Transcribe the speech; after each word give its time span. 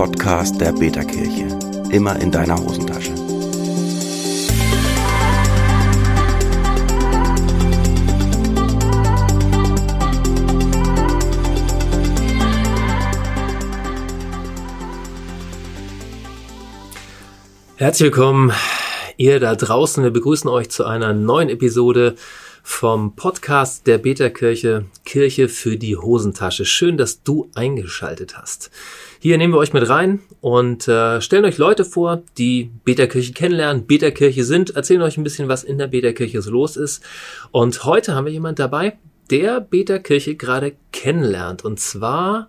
Podcast 0.00 0.58
der 0.58 0.72
Beta-Kirche. 0.72 1.46
Immer 1.90 2.18
in 2.22 2.30
deiner 2.30 2.56
Hosentasche. 2.56 3.12
Herzlich 17.76 18.06
willkommen, 18.06 18.52
ihr 19.18 19.38
da 19.38 19.54
draußen. 19.54 20.02
Wir 20.02 20.10
begrüßen 20.10 20.48
euch 20.48 20.70
zu 20.70 20.86
einer 20.86 21.12
neuen 21.12 21.50
Episode 21.50 22.14
vom 22.62 23.16
Podcast 23.16 23.86
der 23.86 23.98
Beta-Kirche, 23.98 24.86
Kirche 25.10 25.48
für 25.48 25.76
die 25.76 25.96
Hosentasche. 25.96 26.64
Schön, 26.64 26.96
dass 26.96 27.24
du 27.24 27.50
eingeschaltet 27.56 28.38
hast. 28.38 28.70
Hier 29.18 29.38
nehmen 29.38 29.52
wir 29.52 29.58
euch 29.58 29.72
mit 29.72 29.88
rein 29.88 30.20
und 30.40 30.86
äh, 30.86 31.20
stellen 31.20 31.44
euch 31.44 31.58
Leute 31.58 31.84
vor, 31.84 32.22
die 32.38 32.70
Beta-Kirche 32.84 33.32
kennenlernen, 33.32 33.88
Beta-Kirche 33.88 34.44
sind, 34.44 34.76
erzählen 34.76 35.02
euch 35.02 35.18
ein 35.18 35.24
bisschen, 35.24 35.48
was 35.48 35.64
in 35.64 35.78
der 35.78 35.88
Beta-Kirche 35.88 36.40
so 36.42 36.52
los 36.52 36.76
ist. 36.76 37.02
Und 37.50 37.84
heute 37.84 38.14
haben 38.14 38.26
wir 38.26 38.32
jemand 38.32 38.60
dabei, 38.60 38.98
der 39.30 39.60
Beta-Kirche 39.60 40.36
gerade 40.36 40.76
kennenlernt. 40.92 41.64
Und 41.64 41.80
zwar 41.80 42.48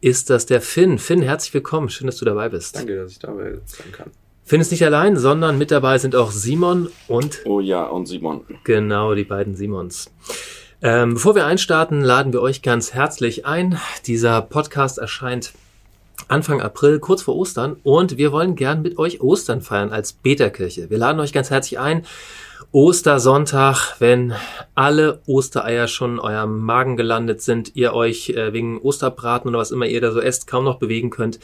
ist 0.00 0.30
das 0.30 0.46
der 0.46 0.62
Finn. 0.62 0.96
Finn, 0.96 1.20
herzlich 1.20 1.52
willkommen. 1.52 1.90
Schön, 1.90 2.06
dass 2.06 2.16
du 2.16 2.24
dabei 2.24 2.48
bist. 2.48 2.74
Danke, 2.74 2.96
dass 2.96 3.12
ich 3.12 3.18
dabei 3.18 3.58
sein 3.66 3.92
kann. 3.92 4.10
Finn 4.44 4.62
ist 4.62 4.70
nicht 4.70 4.82
allein, 4.82 5.18
sondern 5.18 5.58
mit 5.58 5.70
dabei 5.70 5.98
sind 5.98 6.16
auch 6.16 6.30
Simon 6.30 6.88
und 7.06 7.42
Oh 7.44 7.60
ja, 7.60 7.84
und 7.84 8.06
Simon. 8.06 8.46
Genau, 8.64 9.14
die 9.14 9.24
beiden 9.24 9.56
Simons. 9.56 10.10
Ähm, 10.80 11.14
bevor 11.14 11.34
wir 11.34 11.44
einstarten, 11.44 12.02
laden 12.02 12.32
wir 12.32 12.40
euch 12.40 12.62
ganz 12.62 12.94
herzlich 12.94 13.44
ein. 13.44 13.80
Dieser 14.06 14.40
Podcast 14.42 14.98
erscheint 14.98 15.52
Anfang 16.28 16.60
April, 16.60 17.00
kurz 17.00 17.22
vor 17.22 17.34
Ostern, 17.34 17.76
und 17.82 18.16
wir 18.16 18.30
wollen 18.30 18.54
gern 18.54 18.82
mit 18.82 18.96
euch 18.96 19.20
Ostern 19.20 19.60
feiern 19.60 19.90
als 19.90 20.12
Beta-Kirche. 20.12 20.88
Wir 20.88 20.98
laden 20.98 21.18
euch 21.18 21.32
ganz 21.32 21.50
herzlich 21.50 21.80
ein. 21.80 22.06
Ostersonntag, 22.70 23.96
wenn 23.98 24.34
alle 24.76 25.20
Ostereier 25.26 25.88
schon 25.88 26.12
in 26.12 26.18
eurem 26.20 26.60
Magen 26.60 26.96
gelandet 26.96 27.42
sind, 27.42 27.74
ihr 27.74 27.92
euch 27.92 28.30
äh, 28.30 28.52
wegen 28.52 28.78
Osterbraten 28.80 29.48
oder 29.48 29.58
was 29.58 29.72
immer 29.72 29.86
ihr 29.86 30.00
da 30.00 30.12
so 30.12 30.20
esst, 30.20 30.46
kaum 30.46 30.62
noch 30.62 30.78
bewegen 30.78 31.10
könnt. 31.10 31.40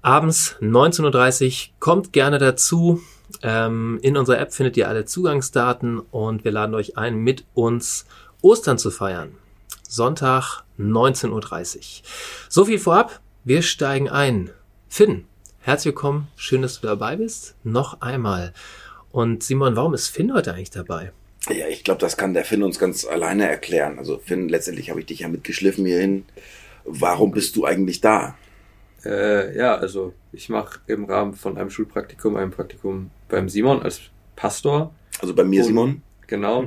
Abends 0.00 0.56
19.30 0.62 1.44
Uhr, 1.46 1.74
kommt 1.78 2.12
gerne 2.14 2.38
dazu. 2.38 3.02
Ähm, 3.42 3.98
in 4.02 4.16
unserer 4.16 4.38
App 4.38 4.54
findet 4.54 4.78
ihr 4.78 4.88
alle 4.88 5.04
Zugangsdaten 5.04 5.98
und 5.98 6.44
wir 6.44 6.52
laden 6.52 6.74
euch 6.74 6.96
ein, 6.96 7.16
mit 7.16 7.44
uns 7.54 8.06
Ostern 8.42 8.78
zu 8.78 8.90
feiern. 8.90 9.34
Sonntag 9.88 10.64
19.30 10.78 11.30
Uhr. 11.30 11.82
So 12.48 12.64
viel 12.64 12.78
vorab. 12.78 13.20
Wir 13.44 13.62
steigen 13.62 14.08
ein. 14.08 14.50
Finn, 14.88 15.26
herzlich 15.60 15.94
willkommen. 15.94 16.28
Schön, 16.36 16.62
dass 16.62 16.80
du 16.80 16.86
dabei 16.86 17.16
bist. 17.16 17.54
Noch 17.64 18.00
einmal. 18.00 18.52
Und 19.10 19.42
Simon, 19.42 19.76
warum 19.76 19.94
ist 19.94 20.08
Finn 20.08 20.32
heute 20.34 20.54
eigentlich 20.54 20.70
dabei? 20.70 21.12
Ja, 21.50 21.66
ich 21.68 21.84
glaube, 21.84 22.00
das 22.00 22.16
kann 22.16 22.34
der 22.34 22.44
Finn 22.44 22.62
uns 22.62 22.78
ganz 22.78 23.04
alleine 23.04 23.48
erklären. 23.48 23.98
Also 23.98 24.18
Finn, 24.18 24.48
letztendlich 24.48 24.90
habe 24.90 25.00
ich 25.00 25.06
dich 25.06 25.20
ja 25.20 25.28
mitgeschliffen 25.28 25.84
hierhin. 25.84 26.24
Warum 26.84 27.32
bist 27.32 27.56
du 27.56 27.64
eigentlich 27.64 28.00
da? 28.00 28.36
Äh, 29.04 29.56
ja, 29.56 29.74
also 29.74 30.14
ich 30.32 30.48
mache 30.48 30.80
im 30.86 31.04
Rahmen 31.04 31.34
von 31.34 31.58
einem 31.58 31.70
Schulpraktikum 31.70 32.36
ein 32.36 32.50
Praktikum 32.50 33.10
beim 33.28 33.48
Simon 33.48 33.82
als 33.82 34.00
Pastor. 34.36 34.94
Also 35.20 35.34
bei 35.34 35.44
mir, 35.44 35.60
Und- 35.62 35.66
Simon? 35.66 36.02
Genau. 36.28 36.64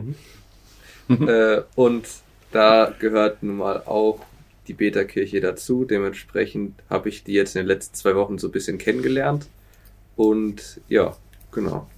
Äh, 1.10 1.62
und 1.76 2.08
da 2.52 2.94
gehört 3.00 3.44
nun 3.44 3.58
mal 3.58 3.84
auch 3.86 4.20
die 4.68 4.74
Beta-Kirche 4.74 5.42
dazu. 5.42 5.86
Dementsprechend 5.86 6.82
habe 6.90 7.10
ich 7.10 7.24
die 7.24 7.34
jetzt 7.34 7.56
in 7.56 7.62
den 7.62 7.68
letzten 7.68 7.96
zwei 7.96 8.16
Wochen 8.16 8.38
so 8.38 8.48
ein 8.48 8.52
bisschen 8.52 8.78
kennengelernt. 8.78 9.48
Und 10.16 10.82
ja, 10.88 11.18
genau. 11.52 11.90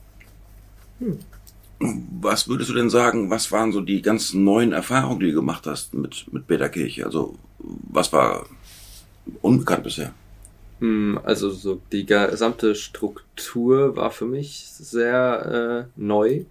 Was 1.80 2.48
würdest 2.48 2.70
du 2.72 2.74
denn 2.74 2.90
sagen, 2.90 3.30
was 3.30 3.52
waren 3.52 3.72
so 3.72 3.82
die 3.82 4.02
ganz 4.02 4.34
neuen 4.34 4.74
Erfahrungen, 4.74 5.20
die 5.20 5.28
du 5.28 5.36
gemacht 5.36 5.68
hast 5.68 5.94
mit, 5.94 6.26
mit 6.32 6.48
Beta 6.48 6.70
Kirche? 6.70 7.06
Also, 7.06 7.36
was 7.60 8.12
war 8.14 8.48
unbekannt 9.42 9.84
bisher? 9.84 10.14
Hm, 10.80 11.20
Also 11.24 11.50
so 11.50 11.82
die 11.92 12.06
gesamte 12.06 12.76
Struktur 12.76 13.96
war 13.96 14.12
für 14.12 14.26
mich 14.26 14.66
sehr 14.72 15.88
äh, 15.96 16.00
neu. 16.00 16.46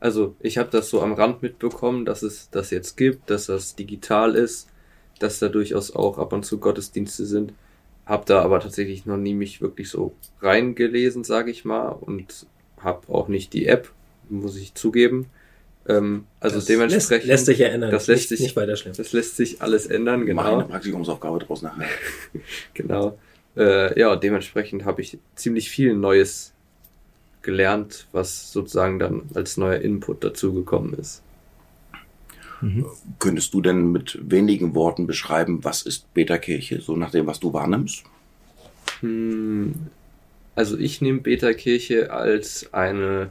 Also 0.00 0.34
ich 0.40 0.56
habe 0.58 0.70
das 0.70 0.88
so 0.90 1.02
am 1.02 1.12
Rand 1.12 1.42
mitbekommen, 1.42 2.04
dass 2.06 2.22
es 2.22 2.48
das 2.50 2.70
jetzt 2.70 2.96
gibt, 2.96 3.28
dass 3.30 3.46
das 3.46 3.76
digital 3.76 4.34
ist, 4.34 4.68
dass 5.18 5.38
da 5.38 5.48
durchaus 5.48 5.94
auch 5.94 6.18
ab 6.18 6.32
und 6.32 6.44
zu 6.44 6.58
Gottesdienste 6.58 7.26
sind. 7.26 7.52
Hab 8.06 8.24
da 8.26 8.40
aber 8.42 8.60
tatsächlich 8.60 9.04
noch 9.06 9.18
nie 9.18 9.34
mich 9.34 9.60
wirklich 9.60 9.90
so 9.90 10.14
reingelesen, 10.40 11.22
sage 11.22 11.50
ich 11.50 11.64
mal, 11.64 11.88
und 11.90 12.46
hab 12.82 13.08
auch 13.10 13.28
nicht 13.28 13.52
die 13.52 13.66
App, 13.66 13.90
muss 14.30 14.56
ich 14.56 14.74
zugeben. 14.74 15.26
Ähm, 15.86 16.24
also 16.40 16.56
Das 16.56 16.64
dementsprechend 16.64 17.10
lässt, 17.10 17.26
lässt 17.26 17.46
sich 17.46 17.60
erinnern. 17.60 17.90
Das 17.90 18.06
lässt 18.06 18.30
sich- 18.30 18.40
nicht 18.40 18.56
weiter 18.56 18.76
schlimm. 18.76 18.94
das 18.96 19.12
lässt 19.12 19.36
sich 19.36 19.60
alles 19.62 19.86
ändern, 19.86 20.20
Mach 20.20 20.26
genau. 20.26 20.54
eine 20.58 20.64
Praktikumsaufgabe 20.68 21.40
draus 21.40 21.60
nachher. 21.62 21.86
Genau. 22.74 23.18
Äh, 23.56 23.98
ja, 23.98 24.16
dementsprechend 24.16 24.84
habe 24.84 25.02
ich 25.02 25.18
ziemlich 25.34 25.68
viel 25.70 25.94
Neues 25.94 26.52
gelernt, 27.42 28.06
was 28.12 28.52
sozusagen 28.52 28.98
dann 28.98 29.22
als 29.34 29.56
neuer 29.56 29.80
Input 29.80 30.24
dazugekommen 30.24 30.94
ist. 30.94 31.22
Könntest 33.18 33.54
du 33.54 33.62
denn 33.62 33.90
mit 33.90 34.18
wenigen 34.22 34.74
Worten 34.74 35.06
beschreiben, 35.06 35.64
was 35.64 35.80
ist 35.82 36.12
Beta 36.12 36.36
Kirche, 36.36 36.80
so 36.80 36.94
nach 36.94 37.10
dem, 37.10 37.26
was 37.26 37.40
du 37.40 37.54
wahrnimmst? 37.54 38.04
Hm, 39.00 39.74
also 40.54 40.76
ich 40.76 41.00
nehme 41.00 41.20
Beta-Kirche 41.20 42.12
als 42.12 42.72
eine 42.74 43.30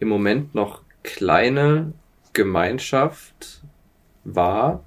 im 0.00 0.08
Moment 0.08 0.54
noch 0.54 0.82
kleine 1.02 1.92
Gemeinschaft 2.32 3.62
wahr, 4.24 4.82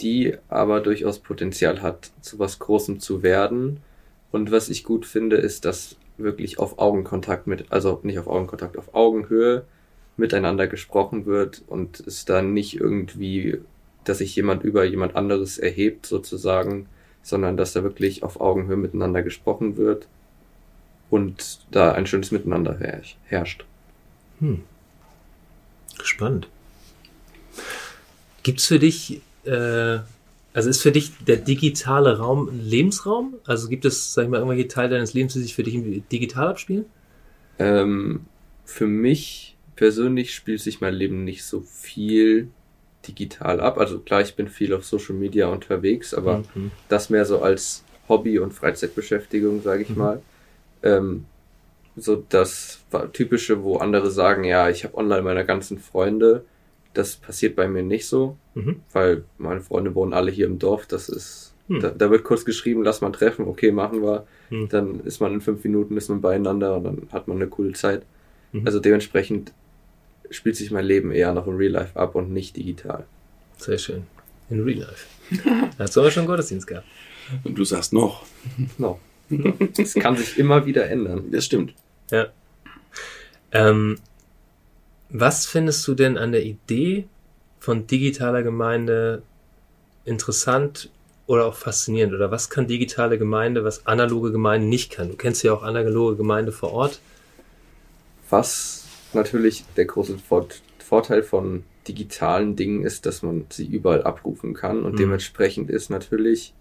die 0.00 0.36
aber 0.48 0.80
durchaus 0.80 1.20
Potenzial 1.20 1.80
hat, 1.80 2.10
zu 2.20 2.38
was 2.38 2.58
Großem 2.58 3.00
zu 3.00 3.22
werden. 3.22 3.80
Und 4.32 4.50
was 4.50 4.68
ich 4.68 4.82
gut 4.82 5.06
finde, 5.06 5.36
ist, 5.36 5.64
dass 5.64 5.96
wirklich 6.16 6.58
auf 6.58 6.78
Augenkontakt 6.78 7.46
mit, 7.46 7.70
also 7.70 8.00
nicht 8.02 8.18
auf 8.18 8.26
Augenkontakt, 8.26 8.76
auf 8.76 8.94
Augenhöhe 8.94 9.64
miteinander 10.16 10.66
gesprochen 10.66 11.26
wird 11.26 11.62
und 11.66 12.00
es 12.00 12.24
dann 12.24 12.52
nicht 12.52 12.78
irgendwie, 12.78 13.60
dass 14.04 14.18
sich 14.18 14.34
jemand 14.34 14.62
über 14.64 14.84
jemand 14.84 15.16
anderes 15.16 15.58
erhebt 15.58 16.06
sozusagen, 16.06 16.86
sondern 17.22 17.56
dass 17.56 17.72
da 17.72 17.82
wirklich 17.82 18.22
auf 18.22 18.40
Augenhöhe 18.40 18.76
miteinander 18.76 19.22
gesprochen 19.22 19.76
wird 19.76 20.08
und 21.10 21.60
da 21.70 21.92
ein 21.92 22.06
schönes 22.06 22.30
Miteinander 22.30 22.78
herrsch- 22.78 23.16
herrscht. 23.26 23.64
Hm. 24.40 24.62
Gespannt. 25.98 26.48
Gibt's 28.42 28.66
für 28.66 28.78
dich, 28.78 29.20
äh, 29.44 29.98
also 30.54 30.68
ist 30.70 30.82
für 30.82 30.92
dich 30.92 31.12
der 31.24 31.36
digitale 31.36 32.18
Raum 32.18 32.48
ein 32.48 32.60
Lebensraum? 32.60 33.36
Also 33.46 33.68
gibt 33.68 33.84
es, 33.84 34.12
sag 34.12 34.24
ich 34.24 34.28
mal, 34.30 34.38
irgendwelche 34.38 34.68
Teile 34.68 34.90
deines 34.90 35.14
Lebens, 35.14 35.32
die 35.34 35.40
sich 35.40 35.54
für 35.54 35.62
dich 35.62 35.74
digital 36.08 36.48
abspielen? 36.48 36.86
Ähm, 37.58 38.26
für 38.64 38.86
mich 38.86 39.56
persönlich 39.76 40.34
spielt 40.34 40.60
sich 40.60 40.80
mein 40.80 40.94
Leben 40.94 41.24
nicht 41.24 41.44
so 41.44 41.60
viel 41.60 42.48
digital 43.06 43.60
ab. 43.60 43.78
Also 43.78 44.00
klar, 44.00 44.20
ich 44.20 44.36
bin 44.36 44.48
viel 44.48 44.72
auf 44.74 44.84
Social 44.84 45.14
Media 45.14 45.48
unterwegs, 45.48 46.14
aber 46.14 46.42
Mhm. 46.54 46.70
das 46.88 47.10
mehr 47.10 47.24
so 47.24 47.40
als 47.42 47.84
Hobby 48.08 48.38
und 48.38 48.52
Freizeitbeschäftigung, 48.52 49.62
sage 49.62 49.82
ich 49.82 49.88
Mhm. 49.90 49.96
mal. 49.96 50.22
Ähm, 50.82 51.26
so 51.96 52.16
das 52.16 52.84
typische, 53.12 53.62
wo 53.64 53.78
andere 53.78 54.10
sagen, 54.10 54.44
ja, 54.44 54.70
ich 54.70 54.84
habe 54.84 54.96
online 54.96 55.22
meine 55.22 55.46
ganzen 55.46 55.78
Freunde. 55.78 56.44
Das 56.94 57.16
passiert 57.16 57.56
bei 57.56 57.68
mir 57.68 57.82
nicht 57.82 58.06
so, 58.06 58.36
Mhm. 58.54 58.80
weil 58.92 59.24
meine 59.38 59.60
Freunde 59.60 59.94
wohnen 59.94 60.12
alle 60.12 60.30
hier 60.30 60.46
im 60.46 60.58
Dorf. 60.58 60.86
Das 60.86 61.08
ist, 61.08 61.54
Hm. 61.68 61.80
da, 61.80 61.90
da 61.90 62.10
wird 62.10 62.24
kurz 62.24 62.44
geschrieben, 62.44 62.82
lass 62.82 63.00
mal 63.00 63.12
treffen, 63.12 63.46
okay, 63.46 63.70
machen 63.72 64.02
wir. 64.02 64.26
Hm. 64.50 64.68
Dann 64.68 65.00
ist 65.00 65.20
man 65.20 65.32
in 65.34 65.40
fünf 65.40 65.64
Minuten, 65.64 65.96
ist 65.96 66.08
man 66.10 66.20
beieinander 66.20 66.76
und 66.76 66.84
dann 66.84 67.08
hat 67.12 67.28
man 67.28 67.36
eine 67.38 67.46
coole 67.48 67.72
Zeit. 67.72 68.02
Mhm. 68.52 68.66
Also 68.66 68.80
dementsprechend 68.80 69.52
spielt 70.30 70.56
sich 70.56 70.70
mein 70.70 70.84
Leben 70.84 71.12
eher 71.12 71.32
noch 71.32 71.46
im 71.46 71.56
Real 71.56 71.72
Life 71.72 71.98
ab 71.98 72.14
und 72.14 72.32
nicht 72.32 72.56
digital. 72.56 73.04
Sehr 73.56 73.78
schön. 73.78 74.02
In 74.50 74.62
Real 74.64 74.80
Life. 74.80 75.06
Dazu 75.78 76.00
haben 76.00 76.06
wir 76.06 76.10
schon 76.10 76.20
einen 76.22 76.28
Gottesdienst 76.28 76.66
gehabt. 76.66 76.86
Und 77.44 77.56
du 77.56 77.64
sagst 77.64 77.92
noch. 77.92 78.24
No. 78.76 78.98
Es 79.78 79.94
kann 79.94 80.16
sich 80.16 80.38
immer 80.38 80.66
wieder 80.66 80.90
ändern. 80.90 81.30
Das 81.30 81.44
stimmt. 81.46 81.72
Ja. 82.10 82.26
Ähm, 83.52 83.96
was 85.12 85.46
findest 85.46 85.86
du 85.86 85.94
denn 85.94 86.16
an 86.16 86.32
der 86.32 86.42
Idee 86.44 87.06
von 87.60 87.86
digitaler 87.86 88.42
Gemeinde 88.42 89.22
interessant 90.04 90.90
oder 91.26 91.46
auch 91.46 91.54
faszinierend? 91.54 92.14
Oder 92.14 92.30
was 92.30 92.50
kann 92.50 92.66
digitale 92.66 93.18
Gemeinde, 93.18 93.62
was 93.62 93.86
analoge 93.86 94.32
Gemeinde 94.32 94.66
nicht 94.66 94.90
kann? 94.90 95.10
Du 95.10 95.16
kennst 95.16 95.42
ja 95.42 95.52
auch 95.52 95.62
analoge 95.62 96.16
Gemeinde 96.16 96.50
vor 96.50 96.72
Ort. 96.72 97.00
Was 98.30 98.84
natürlich 99.12 99.64
der 99.76 99.84
große 99.84 100.18
Vor 100.18 100.48
Vorteil 100.78 101.22
von 101.22 101.64
digitalen 101.88 102.54
Dingen 102.54 102.84
ist, 102.84 103.06
dass 103.06 103.22
man 103.22 103.46
sie 103.50 103.66
überall 103.66 104.02
abrufen 104.02 104.52
kann 104.52 104.82
und 104.82 104.92
Mhm. 104.92 104.98
dementsprechend 104.98 105.70
ist 105.70 105.90
natürlich 105.90 106.54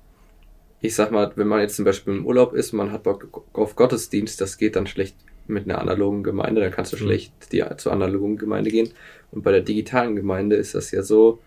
ich 0.82 0.96
sag 0.96 1.12
mal, 1.12 1.32
wenn 1.36 1.48
man 1.48 1.60
jetzt 1.62 1.76
zum 1.76 1.86
Beispiel 1.86 2.16
im 2.16 2.26
Urlaub 2.26 2.54
ist, 2.54 2.74
man 2.74 2.92
hat 2.92 3.04
Bock 3.04 3.46
auf 3.54 3.76
Gottesdienst, 3.76 4.42
das 4.42 4.58
geht 4.58 4.76
dann 4.76 4.88
schlecht 4.88 5.16
mit 5.48 5.66
einer 5.66 5.80
analogen 5.80 6.24
Gemeinde, 6.24 6.62
dann 6.62 6.72
kannst 6.72 6.94
du 6.94 6.98
Mhm. 6.98 7.02
schlecht 7.02 7.34
die, 7.52 7.64
zur 7.78 7.92
analogen 7.92 8.38
Gemeinde 8.38 8.70
gehen. 8.72 8.90
Und 9.32 9.44
bei 9.44 9.52
der 9.52 9.62
digitalen 9.62 10.16
Gemeinde 10.16 10.56
ist 10.56 10.76
das 10.76 10.92
ja 10.92 11.04
so, 11.04 11.40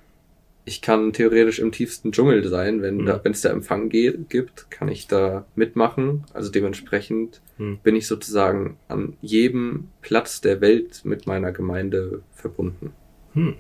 ich 0.67 0.81
kann 0.81 1.13
theoretisch 1.13 1.59
im 1.59 1.73
tiefsten 1.73 2.11
Dschungel 2.13 2.49
sein, 2.49 2.81
wenn 2.81 2.99
Mhm. 2.99 3.07
da, 3.07 3.21
es 3.25 3.43
da 3.43 3.51
Empfang 3.51 3.91
ge- 3.91 4.19
gibt, 4.31 4.71
kann 4.71 4.89
ich 4.89 5.07
da 5.07 5.45
mitmachen. 5.57 6.25
Also 6.33 6.51
dementsprechend 6.51 7.43
Mhm. 7.59 7.79
bin 7.83 7.97
ich 7.97 8.07
sozusagen 8.07 8.79
an 8.89 9.15
jedem 9.21 9.89
Platz 10.01 10.41
der 10.41 10.61
Welt 10.63 11.03
mit 11.05 11.27
meiner 11.27 11.53
Gemeinde 11.53 12.23
verbunden. 12.33 12.93
Hm. 13.35 13.57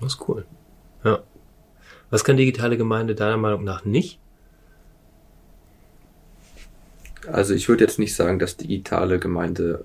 Das 0.00 0.14
ist 0.14 0.28
cool. 0.28 0.44
Ja. 1.04 1.22
Was 2.10 2.24
kann 2.24 2.36
digitale 2.36 2.76
Gemeinde 2.76 3.14
deiner 3.14 3.36
Meinung 3.38 3.64
nach 3.64 3.84
nicht? 3.84 4.18
Also 7.32 7.54
ich 7.54 7.68
würde 7.68 7.84
jetzt 7.84 7.98
nicht 7.98 8.14
sagen, 8.14 8.38
dass 8.38 8.56
digitale 8.56 9.18
Gemeinde 9.18 9.84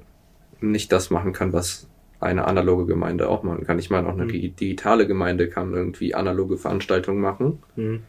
nicht 0.62 0.91
das 0.91 1.09
machen 1.09 1.33
kann, 1.33 1.53
was 1.53 1.88
eine 2.19 2.45
analoge 2.45 2.86
Gemeinde 2.86 3.30
auch 3.30 3.44
machen 3.44 3.65
kann. 3.65 3.80
Ich 3.80 3.89
meine, 3.89 4.07
auch 4.09 4.13
eine 4.13 4.25
Mhm. 4.25 4.30
di- 4.30 4.50
digitale 4.50 5.07
Gemeinde 5.07 5.47
kann 5.50 5.74
irgendwie 5.74 6.13
analoge 6.15 6.57
Veranstaltungen 6.57 7.21
machen, 7.21 7.63
Hm. 7.75 8.01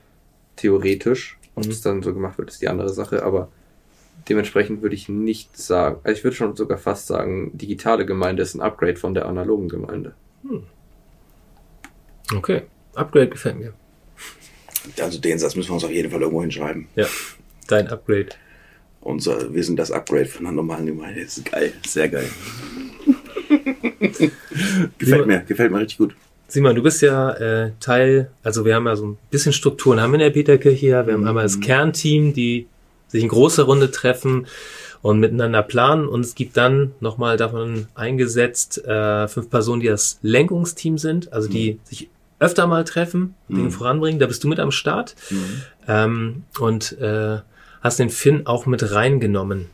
theoretisch. 0.57 1.39
Ob 1.55 1.65
Mhm. 1.65 1.71
es 1.71 1.81
dann 1.81 2.03
so 2.03 2.13
gemacht 2.13 2.37
wird, 2.39 2.51
ist 2.51 2.61
die 2.63 2.69
andere 2.69 2.89
Sache, 2.89 3.23
aber 3.23 3.49
dementsprechend 4.29 4.83
würde 4.83 4.95
ich 4.97 5.09
nicht 5.09 5.57
sagen, 5.57 6.01
also 6.03 6.17
ich 6.19 6.25
würde 6.25 6.37
schon 6.37 6.57
sogar 6.57 6.79
fast 6.79 7.07
sagen, 7.07 7.57
digitale 7.57 8.05
Gemeinde 8.05 8.43
ist 8.43 8.55
ein 8.55 8.61
Upgrade 8.61 8.97
von 8.97 9.15
der 9.15 9.27
analogen 9.27 9.69
Gemeinde. 9.69 10.15
Okay. 12.35 12.63
Upgrade 12.95 13.29
gefällt 13.29 13.59
mir. 13.59 13.73
Also 15.01 15.21
den 15.21 15.39
Satz 15.39 15.55
müssen 15.57 15.71
wir 15.71 15.75
uns 15.75 15.85
auf 15.85 15.91
jeden 15.91 16.11
Fall 16.11 16.21
irgendwo 16.21 16.41
hinschreiben. 16.43 16.89
Ja. 16.97 17.07
Dein 17.69 17.89
Upgrade. 17.89 18.31
Unser, 19.03 19.53
wir 19.55 19.65
sind 19.65 19.77
das 19.79 19.91
Upgrade 19.91 20.27
von 20.27 20.47
einer 20.47 20.55
normalen 20.57 20.87
Gemeinde. 20.87 21.23
Das 21.25 21.39
ist 21.39 21.51
geil, 21.51 21.73
sehr 21.87 22.09
geil. 22.09 22.29
gefällt 24.99 25.27
mir, 25.27 25.41
gefällt 25.41 25.73
mir 25.73 25.79
richtig 25.81 25.99
gut. 25.99 26.15
Simon, 26.49 26.75
du 26.75 26.83
bist 26.83 27.01
ja 27.01 27.31
äh, 27.33 27.71
Teil, 27.81 28.31
also 28.43 28.65
wir 28.65 28.75
haben 28.75 28.87
ja 28.87 28.97
so 28.97 29.07
ein 29.07 29.19
bisschen 29.31 29.53
Strukturen, 29.53 30.01
haben 30.01 30.11
wir 30.11 30.17
in 30.17 30.21
der 30.25 30.31
Peterkirche 30.31 30.77
hier. 30.77 31.07
Wir 31.07 31.15
haben 31.15 31.27
einmal 31.27 31.45
das 31.45 31.61
Kernteam, 31.61 32.33
die 32.35 32.67
sich 33.09 33.23
in 33.23 33.29
großer 33.29 33.63
Runde 33.65 33.91
treffen 33.91 34.47
und 35.03 35.21
miteinander 35.21 35.63
planen. 35.63 36.09
Und 36.09 36.21
es 36.23 36.35
gibt 36.35 36.57
dann 36.57 36.93
nochmal 37.01 37.37
davon 37.37 37.87
eingesetzt 37.95 38.85
äh, 38.85 39.29
fünf 39.29 39.49
Personen, 39.49 39.81
die 39.81 39.87
das 39.89 40.19
Lenkungsteam 40.23 40.99
sind, 40.99 41.33
also 41.33 41.49
die 41.49 41.79
sich 41.85 42.09
öfter 42.41 42.67
mal 42.67 42.85
treffen, 42.85 43.35
Dinge 43.49 43.65
Mhm. 43.65 43.71
voranbringen. 43.71 44.19
Da 44.19 44.27
bist 44.27 44.43
du 44.43 44.49
mit 44.49 44.59
am 44.59 44.71
Start. 44.73 45.15
Ähm, 45.87 46.43
und 46.59 46.99
äh, 47.01 47.39
hast 47.81 47.99
den 47.99 48.11
Finn 48.11 48.47
auch 48.47 48.67
mit 48.67 48.93
reingenommen. 48.93 49.67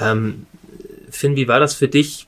Ähm, 0.00 0.46
Finn, 1.10 1.36
wie 1.36 1.48
war 1.48 1.60
das 1.60 1.74
für 1.74 1.88
dich, 1.88 2.26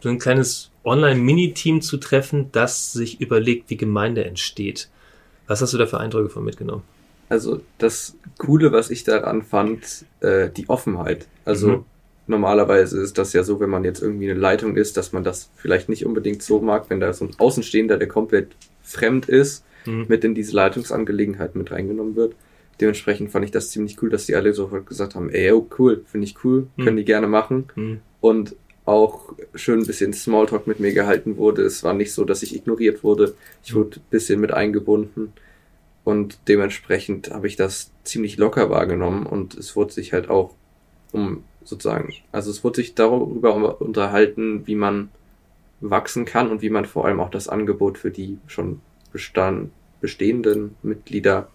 so 0.00 0.08
ein 0.08 0.18
kleines 0.18 0.70
Online-Mini-Team 0.84 1.80
zu 1.82 1.96
treffen, 1.96 2.50
das 2.52 2.92
sich 2.92 3.20
überlegt, 3.20 3.70
wie 3.70 3.76
Gemeinde 3.76 4.24
entsteht? 4.24 4.88
Was 5.46 5.62
hast 5.62 5.72
du 5.72 5.78
da 5.78 5.86
für 5.86 5.98
Eindrücke 6.00 6.28
von 6.30 6.44
mitgenommen? 6.44 6.82
Also 7.28 7.60
das 7.78 8.14
Coole, 8.38 8.70
was 8.72 8.90
ich 8.90 9.02
daran 9.04 9.42
fand, 9.42 10.04
äh, 10.20 10.48
die 10.50 10.68
Offenheit. 10.68 11.26
Also 11.44 11.68
Mhm. 11.68 11.84
normalerweise 12.28 13.00
ist 13.00 13.18
das 13.18 13.32
ja 13.32 13.42
so, 13.42 13.58
wenn 13.58 13.70
man 13.70 13.82
jetzt 13.84 14.00
irgendwie 14.00 14.30
eine 14.30 14.38
Leitung 14.38 14.76
ist, 14.76 14.96
dass 14.96 15.12
man 15.12 15.24
das 15.24 15.50
vielleicht 15.56 15.88
nicht 15.88 16.06
unbedingt 16.06 16.42
so 16.42 16.60
mag, 16.60 16.88
wenn 16.88 17.00
da 17.00 17.12
so 17.12 17.24
ein 17.24 17.34
Außenstehender, 17.38 17.96
der 17.96 18.08
komplett 18.08 18.48
fremd 18.82 19.28
ist, 19.28 19.64
Mhm. 19.86 20.06
mit 20.08 20.22
in 20.24 20.34
diese 20.34 20.54
Leitungsangelegenheit 20.54 21.56
mit 21.56 21.70
reingenommen 21.72 22.14
wird. 22.16 22.34
Dementsprechend 22.80 23.30
fand 23.30 23.44
ich 23.44 23.50
das 23.50 23.70
ziemlich 23.70 24.00
cool, 24.02 24.10
dass 24.10 24.26
die 24.26 24.34
alle 24.34 24.52
sofort 24.52 24.86
gesagt 24.86 25.14
haben, 25.14 25.30
ey, 25.30 25.52
oh, 25.52 25.66
cool, 25.78 26.04
finde 26.06 26.26
ich 26.26 26.36
cool, 26.44 26.66
Mhm. 26.76 26.84
können 26.84 26.96
die 26.96 27.04
gerne 27.04 27.26
machen. 27.26 27.68
Mhm. 27.74 28.00
Und 28.20 28.56
auch 28.84 29.32
schön 29.54 29.80
ein 29.80 29.86
bisschen 29.86 30.12
Smalltalk 30.12 30.66
mit 30.66 30.78
mir 30.78 30.92
gehalten 30.92 31.36
wurde. 31.38 31.62
Es 31.62 31.82
war 31.82 31.92
nicht 31.94 32.12
so, 32.12 32.24
dass 32.24 32.42
ich 32.42 32.54
ignoriert 32.54 33.02
wurde. 33.02 33.34
Ich 33.64 33.74
wurde 33.74 33.98
ein 33.98 34.04
bisschen 34.10 34.40
mit 34.40 34.52
eingebunden. 34.52 35.32
Und 36.04 36.38
dementsprechend 36.46 37.30
habe 37.32 37.48
ich 37.48 37.56
das 37.56 37.90
ziemlich 38.04 38.36
locker 38.36 38.70
wahrgenommen 38.70 39.26
und 39.26 39.54
es 39.54 39.74
wurde 39.74 39.92
sich 39.92 40.12
halt 40.12 40.30
auch 40.30 40.54
um 41.10 41.42
sozusagen, 41.64 42.12
also 42.30 42.48
es 42.50 42.62
wurde 42.62 42.76
sich 42.76 42.94
darüber 42.94 43.80
unterhalten, 43.80 44.68
wie 44.68 44.76
man 44.76 45.08
wachsen 45.80 46.24
kann 46.24 46.50
und 46.50 46.62
wie 46.62 46.70
man 46.70 46.84
vor 46.84 47.06
allem 47.06 47.18
auch 47.18 47.30
das 47.30 47.48
Angebot 47.48 47.98
für 47.98 48.12
die 48.12 48.38
schon 48.46 48.80
bestand, 49.12 49.72
bestehenden 50.00 50.76
Mitglieder 50.84 51.48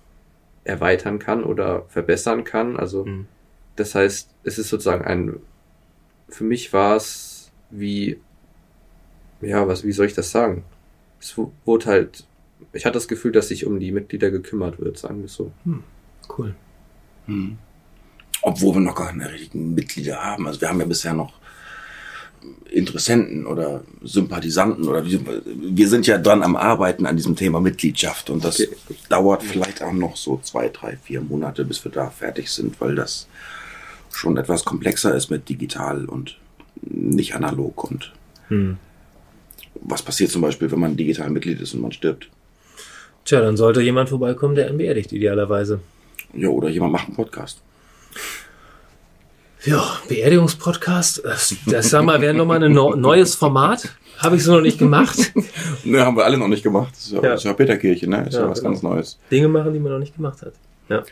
erweitern 0.64 1.20
kann 1.20 1.44
oder 1.44 1.84
verbessern 1.90 2.44
kann. 2.44 2.78
Also 2.78 3.06
Mhm. 3.06 3.28
das 3.76 3.96
heißt, 3.96 4.30
es 4.44 4.58
ist 4.58 4.70
sozusagen 4.70 5.04
ein, 5.06 5.38
für 6.30 6.44
mich 6.44 6.72
war 6.74 6.96
es 6.96 7.52
wie, 7.70 8.20
ja, 9.42 9.68
was, 9.68 9.84
wie 9.84 9.92
soll 9.92 10.06
ich 10.06 10.14
das 10.14 10.32
sagen? 10.32 10.64
Es 11.20 11.36
wu- 11.38 11.52
wurde 11.66 11.86
halt, 11.88 12.26
ich 12.74 12.86
hatte 12.86 12.94
das 12.94 13.08
Gefühl, 13.08 13.32
dass 13.32 13.48
sich 13.48 13.66
um 13.66 13.80
die 13.80 13.92
Mitglieder 13.92 14.30
gekümmert 14.30 14.80
wird, 14.80 14.98
sagen 14.98 15.20
wir 15.20 15.26
es 15.26 15.34
so. 15.34 15.52
Cool. 16.38 16.56
Mhm. 17.28 17.58
Obwohl 18.44 18.76
wir 18.76 18.82
noch 18.82 18.96
gar 18.96 19.08
keine 19.08 19.32
richtigen 19.32 19.74
Mitglieder 19.74 20.24
haben. 20.24 20.48
Also 20.48 20.62
wir 20.62 20.70
haben 20.70 20.80
ja 20.80 20.86
bisher 20.86 21.14
noch 21.14 21.34
Interessenten 22.72 23.46
oder 23.46 23.84
Sympathisanten 24.04 24.88
oder 24.88 25.06
wie, 25.06 25.20
wir 25.46 25.88
sind 25.88 26.08
ja 26.08 26.18
dran 26.18 26.42
am 26.42 26.56
Arbeiten 26.56 27.06
an 27.06 27.16
diesem 27.18 27.36
Thema 27.36 27.60
Mitgliedschaft 27.60 28.30
und 28.30 28.44
das 28.44 28.60
Okay. 28.60 28.70
dauert 29.10 29.44
vielleicht 29.44 29.84
auch 29.84 29.92
noch 29.94 30.16
so 30.16 30.40
zwei, 30.44 30.70
drei, 30.70 30.98
vier 30.98 31.22
Monate, 31.22 31.66
bis 31.66 31.84
wir 31.84 31.92
da 31.92 32.10
fertig 32.10 32.50
sind, 32.50 32.80
weil 32.82 32.96
das 32.96 33.28
schon 34.12 34.38
etwas 34.38 34.66
komplexer 34.66 35.14
ist 35.16 35.30
mit 35.30 35.50
digital 35.50 36.06
und 36.06 36.38
nicht 36.82 37.36
analog 37.36 37.84
und 37.90 38.14
Mhm. 38.50 38.78
was 39.76 40.02
passiert 40.02 40.30
zum 40.32 40.42
Beispiel, 40.42 40.70
wenn 40.72 40.80
man 40.80 40.98
digital 40.98 41.30
Mitglied 41.30 41.62
ist 41.62 41.74
und 41.74 41.82
man 41.82 41.92
stirbt? 41.92 42.28
Tja, 43.24 43.40
dann 43.40 43.56
sollte 43.56 43.82
jemand 43.82 44.10
vorbeikommen, 44.10 44.56
der 44.56 44.70
ihn 44.70 44.78
beerdigt, 44.78 45.12
idealerweise. 45.14 45.80
Ja, 46.34 46.50
oder 46.50 46.70
jemand 46.70 46.92
macht 46.94 47.08
einen 47.08 47.16
Podcast. 47.16 47.62
Ja, 49.64 49.84
Beerdigungspodcast, 50.08 51.22
das, 51.24 51.56
das 51.68 51.90
sag 51.90 52.04
mal, 52.04 52.20
wäre 52.22 52.34
nochmal 52.34 52.64
ein 52.64 52.72
no 52.72 52.96
neues 52.96 53.36
Format. 53.36 53.96
Habe 54.18 54.36
ich 54.36 54.44
so 54.44 54.54
noch 54.54 54.62
nicht 54.62 54.78
gemacht. 54.80 55.18
Ne, 55.84 56.06
haben 56.06 56.16
wir 56.16 56.24
alle 56.26 56.38
noch 56.38 56.48
nicht 56.48 56.62
gemacht. 56.62 56.92
Das 56.94 57.06
ist 57.08 57.12
ja, 57.12 57.24
Ja. 57.24 57.30
Das 57.32 57.40
ist 57.42 57.46
ja 57.46 57.54
Peterkirche, 57.54 58.08
ne? 58.08 58.28
Ist 58.28 58.36
ja, 58.36 58.42
Ja, 58.42 58.50
was 58.50 58.60
genau. 58.60 58.70
ganz 58.72 58.84
Neues. 58.84 59.18
Dinge 59.32 59.48
machen, 59.48 59.74
die 59.74 59.80
man 59.80 59.92
noch 59.94 60.00
nicht 60.00 60.16
gemacht 60.16 60.40
hat. 60.44 60.54
Ja. 60.90 61.04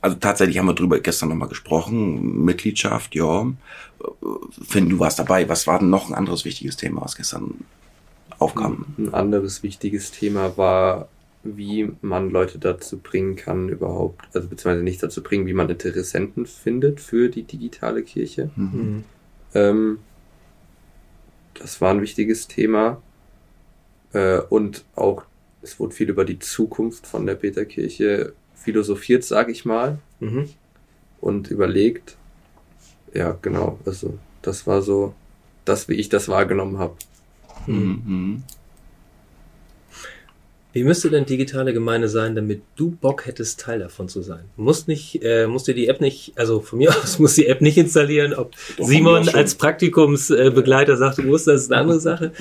Also 0.00 0.16
tatsächlich 0.18 0.56
haben 0.58 0.64
wir 0.66 0.72
drüber 0.74 0.98
gestern 1.00 1.28
nochmal 1.28 1.48
gesprochen. 1.50 2.44
Mitgliedschaft, 2.44 3.14
ja. 3.14 3.46
Finn, 4.66 4.88
du 4.88 4.98
warst 4.98 5.18
dabei. 5.18 5.46
Was 5.48 5.66
war 5.66 5.78
denn 5.80 5.90
noch 5.90 6.08
ein 6.08 6.14
anderes 6.14 6.46
wichtiges 6.46 6.76
Thema, 6.78 7.02
was 7.02 7.16
gestern 7.16 7.54
aufkam? 8.38 8.86
Ein 8.96 9.12
anderes 9.12 9.62
wichtiges 9.62 10.10
Thema 10.10 10.56
war, 10.56 11.08
wie 11.56 11.90
man 12.02 12.30
Leute 12.30 12.58
dazu 12.58 12.98
bringen 12.98 13.36
kann, 13.36 13.68
überhaupt, 13.68 14.24
also 14.34 14.48
beziehungsweise 14.48 14.82
nicht 14.84 15.02
dazu 15.02 15.22
bringen, 15.22 15.46
wie 15.46 15.54
man 15.54 15.68
Interessenten 15.70 16.46
findet 16.46 17.00
für 17.00 17.28
die 17.28 17.44
digitale 17.44 18.02
Kirche. 18.02 18.50
Mhm. 18.56 19.04
Ähm, 19.54 19.98
das 21.54 21.80
war 21.80 21.90
ein 21.90 22.02
wichtiges 22.02 22.48
Thema. 22.48 23.00
Äh, 24.12 24.40
und 24.48 24.84
auch, 24.94 25.24
es 25.62 25.78
wurde 25.80 25.94
viel 25.94 26.08
über 26.08 26.24
die 26.24 26.38
Zukunft 26.38 27.06
von 27.06 27.26
der 27.26 27.34
Peterkirche 27.34 28.32
philosophiert, 28.54 29.24
sag 29.24 29.48
ich 29.48 29.64
mal, 29.64 29.98
Mhm. 30.20 30.48
und 31.20 31.50
überlegt. 31.50 32.16
Ja, 33.14 33.36
genau. 33.40 33.78
Also, 33.84 34.18
das 34.42 34.66
war 34.66 34.82
so 34.82 35.14
das, 35.64 35.88
wie 35.88 35.94
ich 35.94 36.08
das 36.08 36.28
wahrgenommen 36.28 36.78
habe. 36.78 36.94
Mhm. 37.66 38.42
Wie 40.72 40.84
müsste 40.84 41.08
denn 41.08 41.24
digitale 41.24 41.72
Gemeinde 41.72 42.08
sein, 42.08 42.34
damit 42.34 42.62
du 42.76 42.90
Bock 42.90 43.26
hättest, 43.26 43.60
Teil 43.60 43.78
davon 43.78 44.08
zu 44.08 44.20
sein? 44.22 44.44
Du 44.56 44.62
musst 44.62 44.86
nicht, 44.86 45.22
äh, 45.22 45.46
musst 45.46 45.66
dir 45.66 45.74
die 45.74 45.88
App 45.88 46.00
nicht, 46.00 46.32
also 46.36 46.60
von 46.60 46.78
mir 46.78 46.90
aus 47.02 47.18
musst 47.18 47.38
du 47.38 47.42
die 47.42 47.48
App 47.48 47.60
nicht 47.62 47.78
installieren. 47.78 48.34
Ob 48.34 48.52
Doch, 48.76 48.86
Simon 48.86 49.28
als 49.30 49.54
Praktikumsbegleiter 49.54 50.46
äh, 50.46 50.54
Begleiter 50.54 50.96
sagt, 50.96 51.18
du 51.18 51.22
musst, 51.22 51.46
das 51.46 51.62
ist 51.62 51.72
eine 51.72 51.80
andere 51.80 52.00
Sache. 52.00 52.32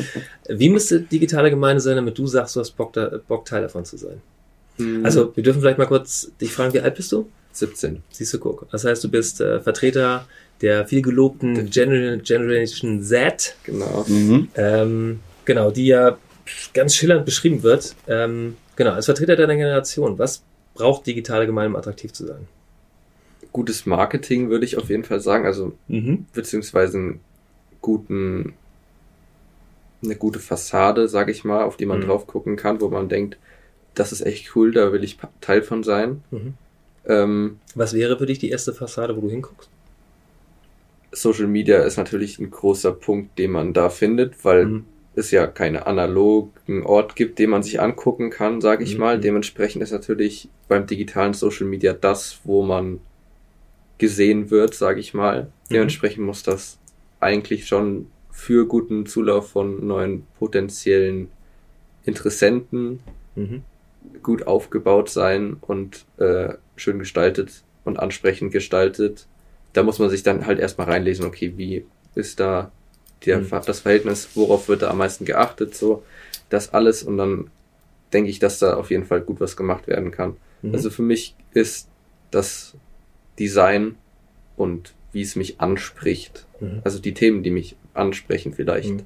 Wie 0.49 0.69
müsste 0.69 0.99
digitale 0.99 1.49
Gemeinde 1.49 1.79
sein, 1.79 1.95
damit 1.95 2.17
du 2.17 2.27
sagst, 2.27 2.55
du 2.55 2.59
hast 2.59 2.71
Bock, 2.71 2.93
da, 2.93 3.19
Bock 3.27 3.45
Teil 3.45 3.61
davon 3.61 3.85
zu 3.85 3.97
sein? 3.97 4.21
Also, 5.03 5.31
wir 5.35 5.41
dürfen 5.41 5.61
vielleicht 5.61 5.79
mal 5.79 5.87
kurz 5.87 6.31
dich 6.39 6.51
fragen, 6.51 6.71
wie 6.73 6.81
alt 6.81 6.93
bist 6.93 7.11
du? 7.11 7.27
17. 7.53 8.03
Siehst 8.11 8.33
du, 8.35 8.39
guck. 8.39 8.67
Das 8.71 8.85
heißt, 8.85 9.03
du 9.03 9.09
bist 9.09 9.41
äh, 9.41 9.59
Vertreter 9.59 10.27
der 10.61 10.87
viel 10.87 11.01
gelobten 11.01 11.69
Gener 11.69 12.17
Generation 12.17 13.01
Z, 13.01 13.55
Genau. 13.63 14.05
Mhm. 14.07 14.47
ähm, 14.55 15.19
genau, 15.45 15.71
die 15.71 15.87
ja 15.87 16.17
ganz 16.73 16.95
schillernd 16.95 17.25
beschrieben 17.25 17.63
wird. 17.63 17.95
Ähm, 18.07 18.57
genau, 18.75 18.91
als 18.91 19.05
Vertreter 19.05 19.35
deiner 19.35 19.55
Generation, 19.55 20.17
was 20.17 20.41
braucht 20.73 21.05
digitale 21.07 21.45
Gemeinde, 21.45 21.69
um 21.71 21.75
attraktiv 21.75 22.13
zu 22.13 22.25
sein? 22.25 22.47
Gutes 23.51 23.85
Marketing 23.85 24.49
würde 24.49 24.65
ich 24.65 24.77
auf 24.77 24.89
jeden 24.89 25.03
Fall 25.03 25.19
sagen. 25.19 25.45
Also, 25.45 25.73
Mhm. 25.87 26.25
beziehungsweise 26.33 26.97
einen 26.97 27.19
guten, 27.81 28.53
eine 30.03 30.15
gute 30.15 30.39
Fassade, 30.39 31.07
sag 31.07 31.29
ich 31.29 31.43
mal, 31.43 31.63
auf 31.63 31.77
die 31.77 31.85
man 31.85 31.99
Mhm. 31.99 32.05
drauf 32.05 32.27
gucken 32.27 32.55
kann, 32.55 32.81
wo 32.81 32.89
man 32.89 33.09
denkt, 33.09 33.37
das 33.95 34.11
ist 34.11 34.21
echt 34.21 34.55
cool, 34.55 34.71
da 34.71 34.91
will 34.93 35.03
ich 35.03 35.17
Teil 35.41 35.63
von 35.63 35.83
sein. 35.83 36.23
Mhm. 36.29 36.53
Ähm, 37.05 37.59
Was 37.73 37.93
wäre 37.93 38.17
für 38.17 38.25
dich 38.25 38.37
die 38.37 38.49
erste 38.49 38.73
Fassade, 38.73 39.15
wo 39.15 39.21
du 39.21 39.29
hinguckst? 39.29 39.69
Social 41.11 41.47
Media 41.47 41.79
ist 41.79 41.97
natürlich 41.97 42.37
ein 42.37 42.51
großer 42.51 42.91
Punkt, 42.91 43.39
den 43.39 43.51
man 43.51 43.73
da 43.73 43.89
findet, 43.89 44.43
weil 44.45 44.65
Mhm. 44.65 44.85
Es 45.17 45.31
ja 45.31 45.47
keinen 45.47 45.77
analogen 45.77 46.83
Ort 46.85 47.15
gibt, 47.15 47.39
den 47.39 47.49
man 47.49 47.63
sich 47.63 47.81
angucken 47.81 48.29
kann, 48.29 48.61
sage 48.61 48.83
ich 48.83 48.93
Mhm. 48.93 48.99
mal. 48.99 49.19
Dementsprechend 49.19 49.81
ist 49.83 49.91
natürlich 49.91 50.49
beim 50.67 50.85
digitalen 50.87 51.33
Social 51.33 51.65
Media 51.67 51.93
das, 51.93 52.39
wo 52.43 52.63
man 52.63 52.99
gesehen 53.97 54.51
wird, 54.51 54.73
sage 54.75 54.99
ich 54.99 55.13
mal. 55.13 55.43
Mhm. 55.43 55.73
Dementsprechend 55.73 56.25
muss 56.25 56.43
das 56.43 56.77
eigentlich 57.19 57.67
schon 57.67 58.07
für 58.31 58.67
guten 58.67 59.05
Zulauf 59.07 59.49
von 59.49 59.85
neuen 59.87 60.27
potenziellen 60.39 61.29
Interessenten 62.05 62.99
Mhm. 63.35 63.63
gut 64.23 64.47
aufgebaut 64.47 65.09
sein 65.09 65.57
und 65.61 66.05
äh, 66.17 66.53
schön 66.75 66.99
gestaltet 66.99 67.63
und 67.83 67.99
ansprechend 67.99 68.51
gestaltet. 68.51 69.27
Da 69.73 69.83
muss 69.83 69.99
man 69.99 70.09
sich 70.09 70.23
dann 70.23 70.45
halt 70.45 70.59
erstmal 70.59 70.87
reinlesen, 70.87 71.25
okay, 71.25 71.53
wie 71.57 71.85
ist 72.15 72.39
da 72.39 72.71
der, 73.25 73.39
Mhm. 73.39 73.49
das 73.65 73.79
Verhältnis, 73.81 74.29
worauf 74.35 74.67
wird 74.69 74.81
da 74.83 74.89
am 74.89 74.97
meisten 74.99 75.25
geachtet, 75.25 75.75
so 75.75 76.03
das 76.49 76.73
alles 76.73 77.03
und 77.03 77.17
dann 77.17 77.49
denke 78.13 78.29
ich, 78.29 78.39
dass 78.39 78.59
da 78.59 78.75
auf 78.75 78.89
jeden 78.91 79.05
Fall 79.05 79.21
gut 79.21 79.39
was 79.41 79.57
gemacht 79.57 79.87
werden 79.87 80.11
kann. 80.11 80.37
Mhm. 80.61 80.73
Also 80.73 80.89
für 80.89 81.01
mich 81.01 81.35
ist 81.53 81.87
das 82.31 82.73
Design 83.39 83.95
und 84.55 84.93
wie 85.13 85.21
es 85.21 85.35
mich 85.35 85.59
anspricht, 85.59 86.45
Mhm. 86.59 86.81
also 86.83 86.99
die 86.99 87.13
Themen, 87.13 87.43
die 87.43 87.51
mich 87.51 87.75
ansprechen 87.93 88.53
vielleicht, 88.53 88.91
Mhm. 88.91 89.01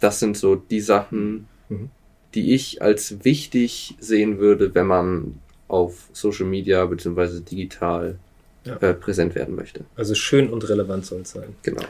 das 0.00 0.18
sind 0.20 0.36
so 0.36 0.56
die 0.56 0.80
Sachen, 0.80 1.46
Mhm. 1.68 1.90
die 2.34 2.54
ich 2.54 2.82
als 2.82 3.24
wichtig 3.24 3.94
sehen 4.00 4.38
würde, 4.38 4.74
wenn 4.74 4.86
man 4.86 5.40
auf 5.68 6.08
Social 6.12 6.46
Media 6.46 6.84
beziehungsweise 6.86 7.40
digital 7.40 8.18
Ja. 8.64 8.76
äh, 8.76 8.94
präsent 8.94 9.34
werden 9.36 9.54
möchte. 9.54 9.84
Also 9.94 10.14
schön 10.14 10.50
und 10.50 10.68
relevant 10.68 11.06
soll 11.06 11.20
es 11.20 11.30
sein. 11.30 11.54
Genau. 11.62 11.82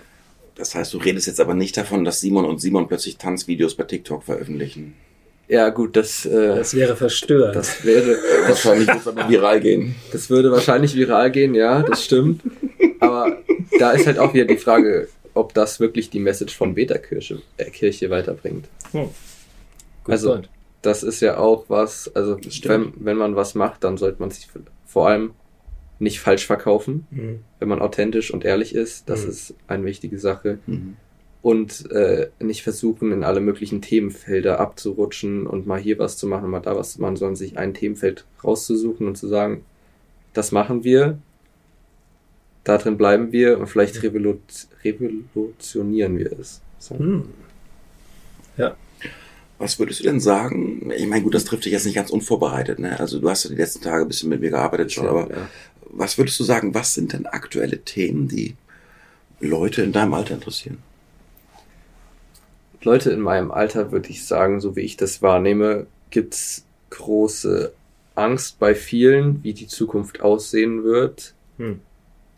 Das 0.57 0.75
heißt, 0.75 0.93
du 0.95 0.99
redest 0.99 1.27
jetzt 1.27 1.41
aber 1.41 1.55
nicht 1.55 1.77
davon, 1.77 2.05
dass 2.05 2.21
Simon 2.21 2.47
und 2.47 2.61
Simon 2.61 2.89
plötzlich 2.89 3.19
Tanzvideos 3.19 3.75
bei 3.75 3.85
TikTok 3.85 4.25
veröffentlichen. 4.25 4.95
Ja, 5.49 5.69
gut, 5.69 5.95
das, 5.97 6.27
äh, 6.27 6.57
Das 6.57 6.75
wäre 6.75 6.97
verstörend. 6.97 7.55
das 7.55 7.85
wäre, 7.85 8.17
Wahrscheinlich 8.49 8.89
es 8.89 9.07
aber 9.07 9.29
viral 9.29 9.61
gehen. 9.61 9.95
das 10.13 10.29
würde 10.29 10.51
wahrscheinlich 10.51 10.95
viral 10.97 11.31
gehen, 11.31 11.55
ja, 11.55 11.83
das 11.83 12.05
stimmt. 12.05 12.41
Aber 12.99 13.39
da 13.79 13.93
ist 13.93 14.07
halt 14.07 14.19
auch 14.19 14.35
wieder 14.35 14.47
die 14.47 14.57
Frage, 14.57 15.09
ob 15.35 15.55
das 15.55 15.79
wirklich 15.79 16.11
die 16.11 16.19
Message 16.19 16.57
von 16.57 16.75
Beta-Kirche 16.75 17.43
äh, 17.59 17.71
Kirche 17.71 18.11
weiterbringt. 18.11 18.67
Hm. 18.93 19.11
Also, 20.07 20.31
point. 20.33 20.49
Das 20.83 21.03
ist 21.03 21.21
ja 21.21 21.37
auch 21.39 21.67
was, 21.69 22.11
also 22.15 22.37
Das 22.37 22.65
wenn, 22.65 22.93
wenn 22.97 23.17
man 23.17 23.37
was 23.37 23.55
macht, 23.55 23.85
dann 23.85 23.97
sollte 23.99 24.21
man 24.21 24.31
sich 24.31 24.49
vor 24.87 25.09
allem 25.09 25.33
nicht 25.99 26.21
falsch 26.21 26.47
verkaufen, 26.47 27.07
Mhm. 27.11 27.41
wenn 27.59 27.69
man 27.69 27.81
authentisch 27.81 28.31
und 28.33 28.45
ehrlich 28.45 28.75
ist. 28.75 29.09
Das 29.09 29.25
Mhm. 29.25 29.31
ist 29.31 29.55
eine 29.67 29.85
wichtige 29.85 30.19
Sache. 30.19 30.59
Mhm. 30.67 30.97
und 31.43 31.89
äh, 31.93 32.29
nicht 32.41 32.65
versuchen, 32.65 33.13
in 33.13 33.23
alle 33.23 33.39
möglichen 33.41 33.81
Themenfelder 33.81 34.59
abzurutschen 34.59 35.47
und 35.47 35.65
mal 35.65 35.79
hier 35.79 35.97
was 35.97 36.17
zu 36.17 36.27
machen, 36.27 36.51
mal 36.51 36.59
da 36.59 36.75
was 36.77 36.95
zu 36.95 37.01
machen, 37.01 37.15
sondern 37.15 37.37
sich 37.37 37.57
ein 37.57 37.73
Themenfeld 37.73 38.25
rauszusuchen 38.43 39.07
und 39.07 39.17
zu 39.17 39.29
sagen, 39.29 39.65
das 40.33 40.51
machen 40.51 40.83
wir, 40.83 41.19
da 42.65 42.79
drin 42.79 42.97
bleiben 42.97 43.31
wir 43.31 43.61
und 43.61 43.69
vielleicht 43.69 44.03
revolu 44.03 44.41
revolutionieren 44.83 46.19
wir 46.19 46.33
es. 46.37 46.63
So. 46.81 46.99
Hm. 46.99 47.27
Was 49.59 49.79
würdest 49.79 50.01
du 50.01 50.05
denn 50.05 50.21
sagen? 50.21 50.91
Ich 50.95 51.07
meine, 51.07 51.23
gut, 51.23 51.35
das 51.35 51.45
trifft 51.45 51.65
dich 51.65 51.73
jetzt 51.73 51.87
nicht 51.87 51.95
ganz 51.95 52.11
unvorbereitet, 52.11 52.79
ne? 52.79 53.01
Also 53.01 53.19
du 53.19 53.31
hast 53.31 53.45
ja 53.45 53.51
die 53.51 53.57
letzten 53.57 53.81
Tage 53.83 54.03
ein 54.05 54.09
bisschen 54.09 54.29
mit 54.29 54.41
mir 54.41 54.51
gearbeitet 54.51 54.93
schon, 54.93 55.07
aber 55.07 55.31
ja. 55.31 55.49
Was 55.91 56.19
würdest 56.19 56.39
du 56.41 56.45
sagen, 56.45 56.75
was 56.75 56.95
sind 56.95 57.13
denn 57.13 57.27
aktuelle 57.27 57.79
Themen, 57.83 58.29
die 58.29 58.57
Leute 59.41 59.83
in 59.83 59.93
deinem 59.93 60.15
Alter 60.15 60.35
interessieren? 60.35 60.79
Leute 62.83 63.11
in 63.11 63.21
meinem 63.21 63.51
Alter, 63.51 63.91
würde 63.91 64.11
ich 64.11 64.25
sagen, 64.25 64.61
so 64.61 64.77
wie 64.77 64.83
ich 64.83 64.97
das 64.97 65.21
wahrnehme, 65.21 65.87
gibt's 66.11 66.65
große 66.91 67.73
Angst 68.15 68.59
bei 68.61 68.75
vielen, 68.75 69.43
wie 69.43 69.55
die 69.55 69.67
Zukunft 69.67 70.21
aussehen 70.21 70.85
wird. 70.85 71.35
Hm. 71.59 71.81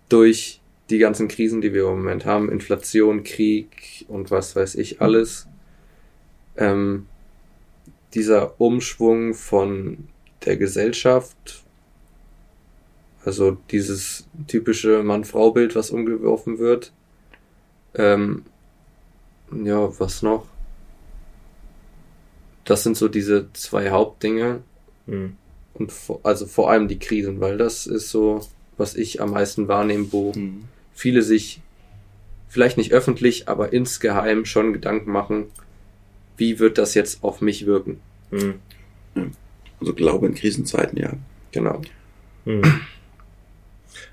durch 0.08 0.60
die 0.90 0.98
ganzen 0.98 1.28
Krisen, 1.28 1.60
die 1.60 1.74
wir 1.74 1.82
im 1.82 1.96
Moment 1.96 2.24
haben, 2.24 2.50
Inflation, 2.50 3.24
Krieg 3.24 4.06
und 4.08 4.30
was 4.30 4.56
weiß 4.56 4.76
ich 4.76 5.02
alles, 5.02 5.46
ähm, 6.56 7.06
dieser 8.14 8.60
Umschwung 8.60 9.34
von 9.34 10.08
der 10.44 10.56
Gesellschaft, 10.56 11.64
also 13.25 13.56
dieses 13.70 14.26
typische 14.46 15.02
Mann-Frau-Bild, 15.02 15.75
was 15.75 15.90
umgeworfen 15.90 16.58
wird, 16.58 16.92
ähm, 17.94 18.44
ja, 19.52 19.98
was 19.98 20.22
noch? 20.22 20.46
Das 22.64 22.82
sind 22.82 22.96
so 22.96 23.08
diese 23.08 23.52
zwei 23.52 23.90
Hauptdinge 23.90 24.62
Hm. 25.06 25.37
und 25.75 25.90
vor, 25.90 26.20
also 26.22 26.46
vor 26.46 26.70
allem 26.70 26.87
die 26.87 26.98
Krisen, 26.98 27.40
weil 27.40 27.56
das 27.56 27.87
ist 27.87 28.10
so, 28.10 28.46
was 28.76 28.94
ich 28.94 29.22
am 29.22 29.30
meisten 29.30 29.66
wahrnehme, 29.66 30.12
wo 30.12 30.32
viele 30.92 31.22
sich 31.22 31.62
vielleicht 32.48 32.76
nicht 32.76 32.92
öffentlich, 32.92 33.48
aber 33.48 33.72
insgeheim 33.72 34.44
schon 34.44 34.75
Gedanken 34.75 35.10
machen, 35.10 35.46
wie 36.37 36.58
wird 36.58 36.76
das 36.78 36.94
jetzt 36.94 37.25
auf 37.25 37.40
mich 37.40 37.64
wirken? 37.66 38.00
Hm. 38.30 38.60
Also 39.80 39.94
Glaube 39.94 40.26
in 40.26 40.34
Krisenzeiten, 40.34 40.98
ja. 40.98 41.14
Genau. 41.52 41.80
Hm. 42.44 42.62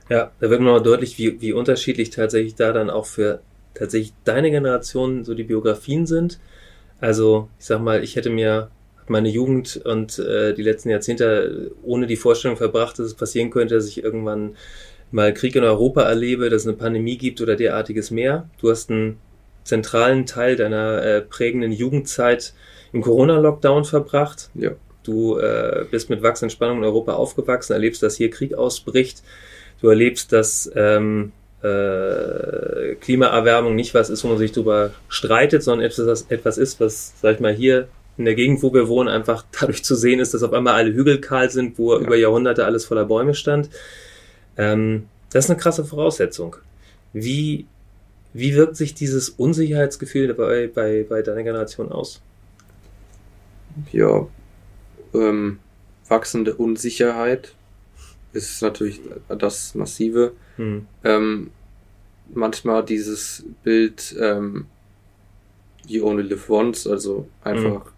Ja, 0.09 0.31
da 0.39 0.49
wird 0.49 0.61
noch 0.61 0.79
deutlich, 0.81 1.17
wie, 1.17 1.41
wie 1.41 1.53
unterschiedlich 1.53 2.11
tatsächlich 2.11 2.55
da 2.55 2.71
dann 2.71 2.89
auch 2.89 3.05
für 3.05 3.41
tatsächlich 3.73 4.13
deine 4.23 4.51
Generation 4.51 5.23
so 5.23 5.33
die 5.33 5.43
Biografien 5.43 6.05
sind. 6.05 6.39
Also, 6.99 7.49
ich 7.59 7.65
sag 7.65 7.81
mal, 7.81 8.03
ich 8.03 8.15
hätte 8.15 8.29
mir 8.29 8.69
meine 9.07 9.29
Jugend 9.29 9.77
und 9.85 10.17
äh, 10.19 10.53
die 10.53 10.63
letzten 10.63 10.89
Jahrzehnte 10.89 11.71
ohne 11.83 12.07
die 12.07 12.15
Vorstellung 12.15 12.57
verbracht, 12.57 12.97
dass 12.97 13.07
es 13.07 13.13
passieren 13.13 13.49
könnte, 13.49 13.75
dass 13.75 13.87
ich 13.87 14.03
irgendwann 14.03 14.55
mal 15.11 15.33
Krieg 15.33 15.55
in 15.55 15.63
Europa 15.63 16.01
erlebe, 16.03 16.49
dass 16.49 16.63
es 16.63 16.67
eine 16.67 16.77
Pandemie 16.77 17.17
gibt 17.17 17.41
oder 17.41 17.55
derartiges 17.55 18.11
mehr. 18.11 18.49
Du 18.59 18.69
hast 18.69 18.89
einen 18.89 19.17
zentralen 19.63 20.25
Teil 20.25 20.55
deiner 20.55 21.01
äh, 21.03 21.21
prägenden 21.21 21.71
Jugendzeit 21.71 22.53
im 22.93 23.01
Corona-Lockdown 23.01 23.85
verbracht. 23.85 24.49
Ja. 24.55 24.71
Du 25.03 25.37
äh, 25.37 25.85
bist 25.91 26.09
mit 26.09 26.23
wachsenden 26.23 26.49
Spannungen 26.49 26.83
in 26.83 26.89
Europa 26.89 27.13
aufgewachsen, 27.13 27.73
erlebst, 27.73 28.01
dass 28.01 28.15
hier 28.15 28.31
Krieg 28.31 28.55
ausbricht. 28.55 29.21
Du 29.81 29.89
erlebst, 29.89 30.31
dass 30.31 30.71
ähm, 30.75 31.31
äh, 31.61 32.95
Klimaerwärmung 32.95 33.75
nicht 33.75 33.93
was 33.93 34.09
ist, 34.09 34.23
wo 34.23 34.29
man 34.29 34.37
sich 34.37 34.51
drüber 34.51 34.91
streitet, 35.09 35.63
sondern 35.63 35.85
etwas, 35.85 36.25
etwas 36.29 36.57
ist, 36.57 36.79
was, 36.79 37.13
sag 37.21 37.35
ich 37.35 37.39
mal, 37.41 37.53
hier 37.53 37.87
in 38.17 38.25
der 38.25 38.35
Gegend, 38.35 38.63
wo 38.63 38.73
wir 38.73 38.87
wohnen, 38.87 39.09
einfach 39.09 39.45
dadurch 39.59 39.83
zu 39.83 39.95
sehen 39.95 40.19
ist, 40.19 40.33
dass 40.33 40.43
auf 40.43 40.53
einmal 40.53 40.75
alle 40.75 40.93
Hügel 40.93 41.19
kahl 41.19 41.49
sind, 41.49 41.77
wo 41.77 41.93
Ja. 41.95 41.99
über 41.99 42.15
Jahrhunderte 42.15 42.65
alles 42.65 42.85
voller 42.85 43.05
Bäume 43.05 43.33
stand. 43.33 43.69
Ähm, 44.57 45.07
das 45.31 45.45
ist 45.45 45.51
eine 45.51 45.59
krasse 45.59 45.83
Voraussetzung. 45.83 46.55
Wie, 47.11 47.65
wie 48.33 48.55
wirkt 48.55 48.77
sich 48.77 48.93
dieses 48.93 49.29
Unsicherheitsgefühl 49.29 50.33
bei, 50.33 50.67
bei, 50.73 51.05
bei 51.07 51.21
deiner 51.21 51.43
Generation 51.43 51.91
aus? 51.91 52.21
Ja. 53.91 54.27
Ähm, 55.13 55.59
wachsende 56.07 56.53
Unsicherheit 56.53 57.54
ist 58.35 58.61
natürlich 58.61 59.01
das 59.27 59.75
Massive. 59.75 60.33
Hm. 60.57 60.85
Ähm, 61.03 61.51
manchmal 62.33 62.83
dieses 62.83 63.43
Bild, 63.63 64.15
ähm, 64.19 64.65
you 65.87 66.05
only 66.05 66.23
live 66.23 66.49
once, 66.49 66.87
also 66.87 67.27
einfach 67.43 67.91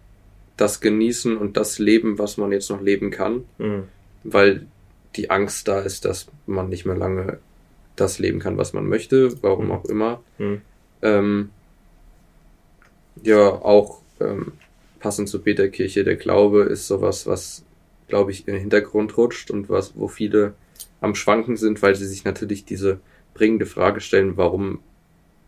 das 0.56 0.80
genießen 0.80 1.36
und 1.36 1.56
das 1.56 1.78
leben, 1.78 2.18
was 2.18 2.36
man 2.36 2.52
jetzt 2.52 2.68
noch 2.70 2.80
leben 2.82 3.10
kann, 3.10 3.44
Hm. 3.58 3.84
weil 4.24 4.66
die 5.16 5.30
Angst 5.30 5.68
da 5.68 5.80
ist, 5.80 6.04
dass 6.04 6.26
man 6.46 6.68
nicht 6.68 6.84
mehr 6.84 6.96
lange 6.96 7.38
das 7.96 8.18
leben 8.18 8.38
kann, 8.38 8.58
was 8.58 8.72
man 8.72 8.86
möchte, 8.86 9.42
warum 9.42 9.66
Mhm. 9.66 9.72
auch 9.72 9.84
immer. 9.86 10.22
Hm. 10.36 10.60
Ähm, 11.02 11.50
ja, 13.22 13.38
auch 13.48 14.00
ähm, 14.20 14.52
passend 15.00 15.28
zur 15.28 15.42
Peterkirche, 15.42 16.04
der 16.04 16.16
Glaube 16.16 16.62
ist 16.62 16.86
sowas, 16.86 17.26
was, 17.26 17.64
glaube 18.08 18.32
ich, 18.32 18.46
in 18.48 18.54
den 18.54 18.60
Hintergrund 18.60 19.16
rutscht 19.16 19.50
und 19.50 19.68
was, 19.68 19.92
wo 19.96 20.08
viele 20.08 20.54
am 21.00 21.14
Schwanken 21.14 21.56
sind, 21.56 21.80
weil 21.82 21.94
sie 21.94 22.06
sich 22.06 22.24
natürlich 22.24 22.64
diese 22.64 23.00
bringende 23.34 23.66
Frage 23.66 24.00
stellen, 24.00 24.36
warum 24.36 24.80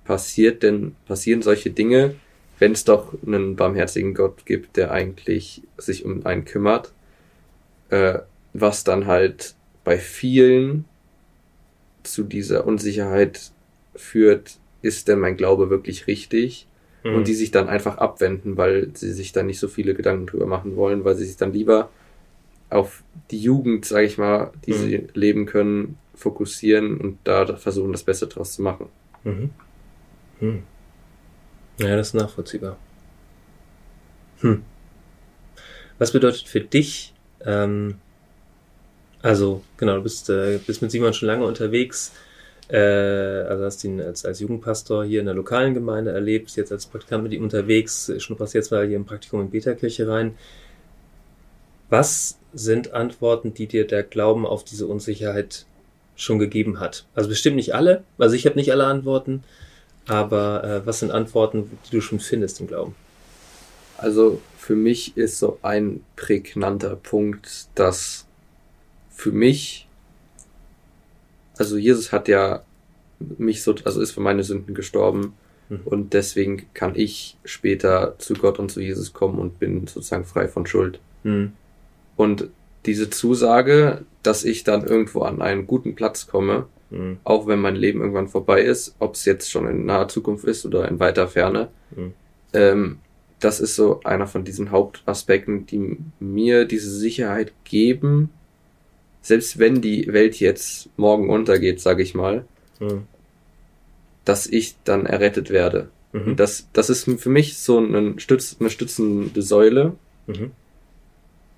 passiert 0.04 0.62
denn, 0.62 0.94
passieren 1.06 1.42
solche 1.42 1.70
Dinge, 1.70 2.14
wenn 2.58 2.72
es 2.72 2.84
doch 2.84 3.14
einen 3.26 3.56
barmherzigen 3.56 4.14
Gott 4.14 4.44
gibt, 4.44 4.76
der 4.76 4.90
eigentlich 4.92 5.62
sich 5.78 6.04
um 6.04 6.24
einen 6.26 6.44
kümmert, 6.44 6.92
äh, 7.88 8.20
was 8.52 8.84
dann 8.84 9.06
halt 9.06 9.54
bei 9.82 9.98
vielen 9.98 10.84
zu 12.02 12.22
dieser 12.22 12.66
Unsicherheit 12.66 13.50
führt, 13.94 14.58
ist 14.82 15.08
denn 15.08 15.18
mein 15.18 15.36
Glaube 15.36 15.70
wirklich 15.70 16.06
richtig? 16.06 16.66
Hm. 17.02 17.14
Und 17.14 17.28
die 17.28 17.34
sich 17.34 17.50
dann 17.50 17.68
einfach 17.68 17.98
abwenden, 17.98 18.56
weil 18.56 18.90
sie 18.94 19.12
sich 19.12 19.32
dann 19.32 19.46
nicht 19.46 19.58
so 19.58 19.68
viele 19.68 19.94
Gedanken 19.94 20.26
drüber 20.26 20.46
machen 20.46 20.76
wollen, 20.76 21.04
weil 21.04 21.16
sie 21.16 21.24
sich 21.24 21.36
dann 21.36 21.52
lieber 21.52 21.90
auf 22.70 23.02
die 23.30 23.40
Jugend, 23.40 23.84
sage 23.84 24.06
ich 24.06 24.18
mal, 24.18 24.52
die 24.66 24.72
Mhm. 24.72 24.76
sie 24.76 25.08
leben 25.14 25.46
können, 25.46 25.98
fokussieren 26.14 26.98
und 26.98 27.18
da 27.24 27.56
versuchen, 27.56 27.92
das 27.92 28.02
Beste 28.02 28.26
draus 28.26 28.54
zu 28.54 28.62
machen. 28.62 28.86
Mhm. 29.24 29.50
Hm. 30.38 30.62
Ja, 31.78 31.96
das 31.96 32.08
ist 32.08 32.14
nachvollziehbar. 32.14 32.76
Hm. 34.40 34.62
Was 35.98 36.12
bedeutet 36.12 36.48
für 36.48 36.60
dich, 36.60 37.14
ähm, 37.44 37.96
also 39.22 39.62
genau, 39.76 39.96
du 39.96 40.02
bist, 40.02 40.30
äh, 40.30 40.58
bist 40.66 40.80
mit 40.82 40.90
Simon 40.90 41.12
schon 41.12 41.28
lange 41.28 41.44
unterwegs, 41.44 42.12
äh, 42.68 42.76
also 42.78 43.64
hast 43.64 43.84
ihn 43.84 44.00
als, 44.00 44.24
als 44.24 44.40
Jugendpastor 44.40 45.04
hier 45.04 45.20
in 45.20 45.26
der 45.26 45.34
lokalen 45.34 45.74
Gemeinde 45.74 46.12
erlebt, 46.12 46.54
jetzt 46.56 46.72
als 46.72 46.86
Praktikant 46.86 47.24
mit 47.24 47.32
ihm 47.32 47.42
unterwegs, 47.42 48.10
schnupperst 48.18 48.54
jetzt 48.54 48.70
mal 48.70 48.86
hier 48.86 48.96
im 48.96 49.04
Praktikum 49.04 49.40
in 49.40 49.50
Beterkirche 49.50 50.08
rein. 50.08 50.36
Was 51.90 52.38
sind 52.52 52.92
Antworten, 52.92 53.54
die 53.54 53.66
dir 53.66 53.86
der 53.86 54.02
Glauben 54.02 54.46
auf 54.46 54.64
diese 54.64 54.86
Unsicherheit 54.86 55.66
schon 56.16 56.38
gegeben 56.38 56.80
hat? 56.80 57.06
Also 57.14 57.28
bestimmt 57.28 57.56
nicht 57.56 57.74
alle, 57.74 58.04
also 58.18 58.34
ich 58.34 58.46
habe 58.46 58.56
nicht 58.56 58.72
alle 58.72 58.86
Antworten, 58.86 59.44
aber 60.06 60.64
äh, 60.64 60.86
was 60.86 61.00
sind 61.00 61.10
Antworten, 61.10 61.70
die 61.86 61.90
du 61.90 62.00
schon 62.00 62.20
findest 62.20 62.60
im 62.60 62.66
Glauben? 62.66 62.94
Also 63.98 64.40
für 64.56 64.76
mich 64.76 65.16
ist 65.16 65.38
so 65.38 65.58
ein 65.62 66.02
prägnanter 66.16 66.96
Punkt, 66.96 67.68
dass 67.74 68.26
für 69.10 69.32
mich, 69.32 69.86
also 71.58 71.76
Jesus 71.76 72.12
hat 72.12 72.28
ja 72.28 72.62
mich 73.18 73.62
so, 73.62 73.74
also 73.84 74.00
ist 74.00 74.12
für 74.12 74.20
meine 74.20 74.42
Sünden 74.42 74.74
gestorben 74.74 75.34
Mhm. 75.70 75.80
und 75.84 76.12
deswegen 76.14 76.66
kann 76.74 76.94
ich 76.96 77.36
später 77.44 78.16
zu 78.18 78.34
Gott 78.34 78.58
und 78.58 78.70
zu 78.70 78.80
Jesus 78.80 79.12
kommen 79.12 79.38
und 79.38 79.58
bin 79.58 79.86
sozusagen 79.86 80.24
frei 80.24 80.48
von 80.48 80.66
Schuld. 80.66 81.00
Hm. 81.22 81.52
Und 82.20 82.50
diese 82.84 83.08
Zusage, 83.08 84.04
dass 84.22 84.44
ich 84.44 84.62
dann 84.62 84.84
irgendwo 84.84 85.22
an 85.22 85.40
einen 85.40 85.66
guten 85.66 85.94
Platz 85.94 86.26
komme, 86.26 86.66
Hm. 86.90 87.16
auch 87.24 87.46
wenn 87.46 87.60
mein 87.60 87.76
Leben 87.76 88.00
irgendwann 88.00 88.28
vorbei 88.28 88.60
ist, 88.60 88.94
ob 88.98 89.14
es 89.14 89.24
jetzt 89.24 89.50
schon 89.50 89.66
in 89.66 89.86
naher 89.86 90.08
Zukunft 90.08 90.44
ist 90.44 90.66
oder 90.66 90.86
in 90.86 91.00
weiter 91.00 91.28
Ferne, 91.28 91.68
Hm. 91.94 92.12
ähm, 92.52 92.98
das 93.38 93.58
ist 93.58 93.74
so 93.74 94.00
einer 94.04 94.26
von 94.26 94.44
diesen 94.44 94.70
Hauptaspekten, 94.70 95.64
die 95.64 95.96
mir 96.18 96.66
diese 96.66 96.90
Sicherheit 96.90 97.54
geben, 97.64 98.28
selbst 99.22 99.58
wenn 99.58 99.80
die 99.80 100.12
Welt 100.12 100.38
jetzt 100.40 100.90
morgen 100.98 101.30
untergeht, 101.30 101.80
sage 101.80 102.02
ich 102.02 102.14
mal, 102.14 102.44
Hm. 102.80 103.04
dass 104.26 104.46
ich 104.46 104.74
dann 104.84 105.06
errettet 105.06 105.48
werde. 105.48 105.88
Mhm. 106.12 106.22
Und 106.32 106.40
das, 106.40 106.68
das 106.74 106.90
ist 106.90 107.04
für 107.18 107.30
mich 107.30 107.56
so 107.56 107.78
ein 107.78 108.18
Stütz, 108.18 108.56
eine 108.60 108.68
stützende 108.68 109.40
Säule 109.40 109.94
Mhm. 110.26 110.50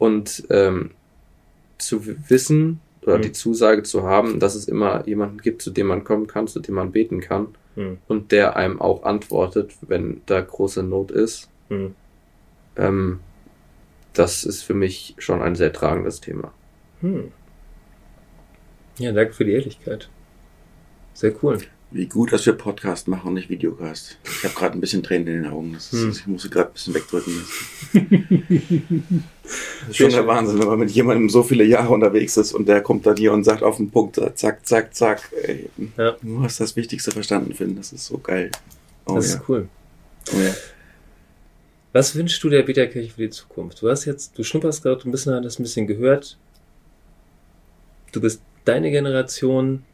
Und 0.03 0.45
ähm, 0.51 0.91
zu 1.79 1.97
wissen 2.29 2.81
oder 3.03 3.19
Mhm. 3.19 3.23
die 3.23 3.33
Zusage 3.33 3.83
zu 3.85 4.03
haben, 4.03 4.39
dass 4.41 4.55
es 4.57 4.67
immer 4.69 5.07
jemanden 5.07 5.39
gibt, 5.39 5.63
zu 5.63 5.71
dem 5.71 5.87
man 5.87 6.03
kommen 6.05 6.27
kann, 6.27 6.47
zu 6.49 6.61
dem 6.61 6.75
man 6.75 6.91
beten 6.93 7.21
kann 7.21 7.49
Hm. 7.75 7.99
und 8.09 8.33
der 8.33 8.57
einem 8.57 8.81
auch 8.81 9.05
antwortet, 9.05 9.73
wenn 9.83 10.21
da 10.27 10.41
große 10.41 10.83
Not 10.83 11.11
ist. 11.11 11.49
Hm. 11.69 11.95
Ähm, 12.77 13.21
das 14.13 14.45
ist 14.45 14.63
für 14.63 14.75
mich 14.75 15.15
schon 15.19 15.41
ein 15.41 15.55
sehr 15.57 15.73
tragendes 15.73 16.21
Thema. 16.21 16.53
Hm. 17.01 17.31
Ja, 18.99 19.13
danke 19.13 19.33
für 19.33 19.45
die 19.45 19.53
Ehrlichkeit. 19.53 20.09
Sehr 21.15 21.33
cool. 21.43 21.59
Wie 21.95 22.07
gut, 22.07 22.33
dass 22.33 22.47
wir 22.47 22.55
Podcast 22.55 23.07
machen 23.07 23.29
und 23.29 23.35
nicht 23.35 23.51
Videocast. 23.51 24.17
Ich 24.25 24.45
habe 24.45 24.55
gerade 24.55 24.79
ein 24.79 24.81
bisschen 24.81 25.03
Tränen 25.03 25.27
in 25.27 25.43
den 25.43 25.53
Augen. 25.53 25.75
Ist, 25.75 25.93
Hm. 25.93 26.11
Ich 26.11 26.27
musste 26.27 26.49
gerade 26.49 26.71
ein 26.71 26.73
bisschen 26.73 26.95
wegdrücken. 26.95 27.45
Das 29.43 29.89
ist 29.91 29.97
schon 29.97 30.11
der 30.11 30.27
Wahnsinn, 30.27 30.59
wenn 30.59 30.69
man 30.69 30.79
mit 30.79 30.91
jemandem 30.91 31.29
so 31.29 31.43
viele 31.43 31.65
Jahre 31.65 31.93
unterwegs 31.93 32.39
ist 32.39 32.55
und 32.55 32.67
der 32.67 32.81
kommt 32.81 33.05
dann 33.05 33.17
hier 33.17 33.33
und 33.33 33.45
sagt 33.45 33.63
auf 33.63 33.77
den 33.77 33.91
Punkt, 33.91 34.19
zack, 34.37 34.67
zack, 34.67 34.95
zack. 34.95 35.31
Ey, 35.43 35.69
Ja. 35.99 36.17
Du 36.23 36.43
hast 36.43 36.61
das 36.61 36.75
Wichtigste 36.77 37.11
verstanden, 37.11 37.53
Finn. 37.53 37.77
Das 37.77 37.93
ist 37.93 38.07
so 38.07 38.17
geil. 38.17 38.51
Oh 39.05 39.17
das 39.17 39.29
ja. 39.31 39.37
ist 39.37 39.49
cool. 39.49 39.69
Oh 40.33 40.39
ja. 40.39 40.55
Was 41.93 42.15
wünschst 42.15 42.43
du 42.43 42.49
der 42.49 42.63
Beterkirche 42.63 43.11
für 43.11 43.21
die 43.21 43.31
Zukunft? 43.31 43.83
Du 43.83 43.91
hast 43.91 44.07
jetzt, 44.07 44.39
du 44.39 44.43
schnupperst 44.43 44.83
gerade 44.83 45.07
ein 45.07 45.11
bisschen, 45.11 45.45
hast 45.45 45.59
ein 45.61 45.65
bisschen 45.65 45.87
gehört. 45.87 46.39
Du 48.13 48.21
bist 48.23 48.41
deine 48.65 48.91
Generation. 48.91 49.85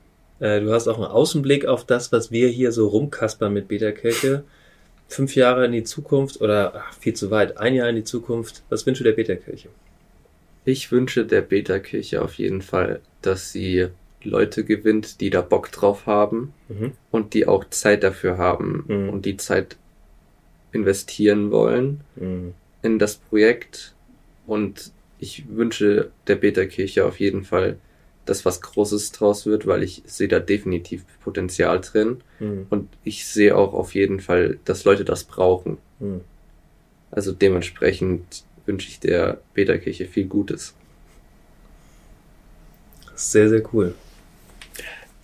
Äh, 0.40 0.60
du 0.60 0.72
hast 0.72 0.88
auch 0.88 0.96
einen 0.96 1.06
Außenblick 1.06 1.66
auf 1.66 1.84
das, 1.84 2.12
was 2.12 2.30
wir 2.30 2.48
hier 2.48 2.72
so 2.72 2.88
rumkaspern 2.88 3.52
mit 3.52 3.68
Beterkirche. 3.68 4.44
Fünf 5.08 5.34
Jahre 5.34 5.64
in 5.66 5.72
die 5.72 5.84
Zukunft 5.84 6.40
oder 6.40 6.74
ach, 6.76 6.94
viel 6.94 7.14
zu 7.14 7.30
weit, 7.30 7.56
ein 7.58 7.74
Jahr 7.74 7.88
in 7.88 7.96
die 7.96 8.04
Zukunft. 8.04 8.62
Was 8.68 8.84
wünschst 8.86 9.00
du 9.00 9.04
der 9.04 9.12
Beterkirche? 9.12 9.68
Ich 10.64 10.92
wünsche 10.92 11.24
der 11.24 11.40
Beta-Kirche 11.40 12.20
auf 12.20 12.34
jeden 12.34 12.60
Fall, 12.60 13.00
dass 13.22 13.52
sie 13.52 13.86
Leute 14.22 14.64
gewinnt, 14.64 15.20
die 15.22 15.30
da 15.30 15.40
Bock 15.40 15.72
drauf 15.72 16.04
haben 16.06 16.52
Mhm. 16.68 16.92
und 17.10 17.32
die 17.32 17.46
auch 17.46 17.64
Zeit 17.70 18.02
dafür 18.02 18.36
haben 18.36 18.84
Mhm. 18.86 19.08
und 19.08 19.24
die 19.24 19.38
Zeit 19.38 19.76
investieren 20.72 21.50
wollen 21.50 22.00
Mhm. 22.16 22.52
in 22.82 22.98
das 22.98 23.16
Projekt. 23.16 23.94
Und 24.46 24.92
ich 25.18 25.44
wünsche 25.48 26.10
der 26.26 26.36
Beta-Kirche 26.36 27.04
auf 27.06 27.18
jeden 27.18 27.44
Fall, 27.44 27.76
dass 28.28 28.44
was 28.44 28.60
Großes 28.60 29.12
draus 29.12 29.46
wird, 29.46 29.66
weil 29.66 29.82
ich 29.82 30.02
sehe 30.06 30.28
da 30.28 30.38
definitiv 30.38 31.04
Potenzial 31.22 31.80
drin. 31.80 32.18
Mhm. 32.40 32.66
Und 32.68 32.88
ich 33.04 33.26
sehe 33.26 33.56
auch 33.56 33.72
auf 33.72 33.94
jeden 33.94 34.20
Fall, 34.20 34.58
dass 34.64 34.84
Leute 34.84 35.04
das 35.04 35.24
brauchen. 35.24 35.78
Mhm. 35.98 36.20
Also 37.10 37.32
dementsprechend 37.32 38.44
wünsche 38.66 38.88
ich 38.88 39.00
der 39.00 39.40
Beta-Kirche 39.54 40.06
viel 40.06 40.26
Gutes. 40.26 40.74
Sehr, 43.14 43.48
sehr 43.48 43.62
cool. 43.72 43.94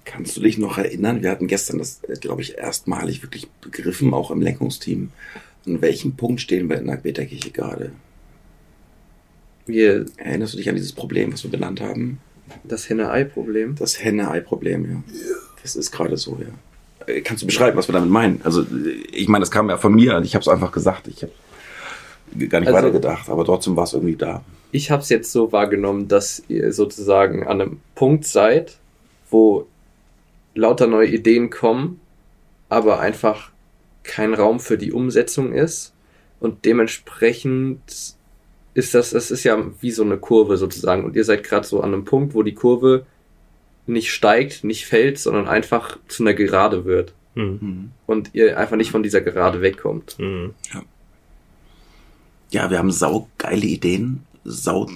Kannst 0.05 0.37
du 0.37 0.41
dich 0.41 0.59
noch 0.59 0.79
erinnern? 0.79 1.23
Wir 1.23 1.31
hatten 1.31 1.47
gestern 1.47 1.79
das, 1.79 2.01
glaube 2.21 2.43
ich, 2.43 2.57
erstmalig 2.57 3.23
wirklich 3.23 3.49
begriffen, 3.61 4.15
auch 4.15 4.31
im 4.31 4.41
Lenkungsteam. 4.41 5.13
An 5.67 5.81
welchem 5.83 6.17
Punkt 6.17 6.41
stehen 6.41 6.69
wir 6.69 6.79
in 6.79 6.87
der 6.87 6.97
Beta-Kirche 6.97 7.51
gerade? 7.51 7.93
Wir, 9.67 10.07
Erinnerst 10.17 10.55
du 10.55 10.59
dich 10.59 10.69
an 10.69 10.75
dieses 10.75 10.93
Problem, 10.93 11.33
was 11.33 11.43
wir 11.43 11.51
benannt 11.51 11.81
haben? 11.81 12.19
Das 12.65 12.89
Henne-Ei-Problem. 12.89 13.75
Das 13.77 14.03
Henne-Ei-Problem, 14.03 14.91
ja. 14.91 15.03
Das 15.63 15.77
ist 15.77 15.91
gerade 15.91 16.17
so, 16.17 16.39
ja. 16.41 17.07
Äh, 17.07 17.21
Kannst 17.23 17.43
du 17.43 17.47
beschreiben, 17.47 17.77
was 17.77 17.89
wir 17.89 17.93
damit 17.93 18.11
meinen? 18.11 18.41
Also, 18.45 18.63
äh, 18.63 18.91
ich 19.13 19.29
meine, 19.29 19.43
das 19.43 19.51
kam 19.51 19.69
ja 19.71 19.77
von 19.77 19.95
mir. 19.95 20.21
Ich 20.23 20.35
habe 20.35 20.43
es 20.43 20.49
einfach 20.49 20.73
gesagt. 20.73 21.09
Ich 21.09 21.23
habe 21.23 21.33
gar 22.49 22.61
nicht 22.61 22.69
Also- 22.69 22.79
weitergedacht, 22.79 23.29
aber 23.29 23.45
trotzdem 23.45 23.77
war 23.77 23.85
es 23.85 23.93
irgendwie 23.93 24.17
da. 24.17 24.43
Ich 24.73 24.91
habe 24.91 25.03
es 25.03 25.09
jetzt 25.09 25.31
so 25.31 25.53
wahrgenommen, 25.53 26.09
dass 26.09 26.43
ihr 26.49 26.73
sozusagen 26.73 27.47
an 27.47 27.61
einem 27.61 27.81
Punkt 27.95 28.25
seid, 28.27 28.79
wo 29.31 29.67
lauter 30.55 30.87
neue 30.89 31.09
Ideen 31.09 31.51
kommen, 31.51 32.01
aber 32.69 32.99
einfach 33.01 33.51
kein 34.03 34.35
Raum 34.35 34.59
für 34.61 34.77
die 34.77 34.93
Umsetzung 34.93 35.53
ist. 35.53 35.93
Und 36.41 36.65
dementsprechend 36.65 37.81
ist 38.75 38.95
das, 38.95 39.11
das 39.11 39.31
ist 39.31 39.45
ja 39.45 39.57
wie 39.81 39.91
so 39.91 40.03
eine 40.03 40.19
Kurve 40.19 40.57
sozusagen. 40.57 41.05
Und 41.05 41.17
ihr 41.17 41.25
seid 41.25 41.45
gerade 41.45 41.67
so 41.67 41.81
an 41.81 41.95
einem 41.95 42.05
Punkt, 42.05 42.35
wo 42.35 42.43
die 42.43 42.55
Kurve 42.55 43.07
nicht 43.87 44.13
steigt, 44.13 44.65
nicht 44.65 44.87
fällt, 44.87 45.19
sondern 45.19 45.47
einfach 45.47 45.99
zu 46.09 46.23
einer 46.23 46.35
Gerade 46.35 46.85
wird. 46.85 47.13
Mhm. 47.35 47.59
Mhm. 47.61 47.91
Und 48.07 48.31
ihr 48.35 48.59
einfach 48.59 48.77
nicht 48.77 48.91
von 48.91 49.03
dieser 49.03 49.21
Gerade 49.21 49.61
wegkommt. 49.61 50.17
Mhm. 50.19 50.55
Ja, 52.51 52.71
wir 52.71 52.79
haben 52.79 52.91
saugeile 52.91 53.67
Ideen, 53.67 54.25
sau 54.45 54.91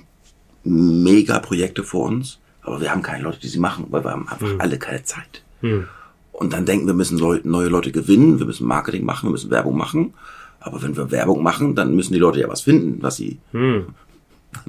mega 0.64 1.38
Projekte 1.38 1.82
vor 1.82 2.06
uns, 2.06 2.38
aber 2.62 2.80
wir 2.80 2.90
haben 2.90 3.02
keine 3.02 3.24
Leute, 3.24 3.40
die 3.40 3.48
sie 3.48 3.58
machen, 3.58 3.86
weil 3.90 4.04
wir 4.04 4.10
haben 4.10 4.28
einfach 4.28 4.52
Mhm. 4.54 4.60
alle 4.60 4.78
keine 4.78 5.02
Zeit. 5.04 5.42
Mhm. 5.62 5.88
Und 6.32 6.52
dann 6.52 6.66
denken 6.66 6.86
wir, 6.86 6.94
müssen 6.94 7.18
Leu 7.18 7.40
neue 7.42 7.68
Leute 7.68 7.90
gewinnen, 7.90 8.38
wir 8.38 8.46
müssen 8.46 8.66
Marketing 8.66 9.04
machen, 9.04 9.28
wir 9.28 9.32
müssen 9.32 9.50
Werbung 9.50 9.76
machen. 9.76 10.14
Aber 10.60 10.82
wenn 10.82 10.96
wir 10.96 11.10
Werbung 11.10 11.42
machen, 11.42 11.74
dann 11.74 11.94
müssen 11.94 12.12
die 12.12 12.18
Leute 12.18 12.40
ja 12.40 12.48
was 12.48 12.62
finden, 12.62 13.02
was 13.02 13.16
sie 13.16 13.38
Mhm. 13.52 13.94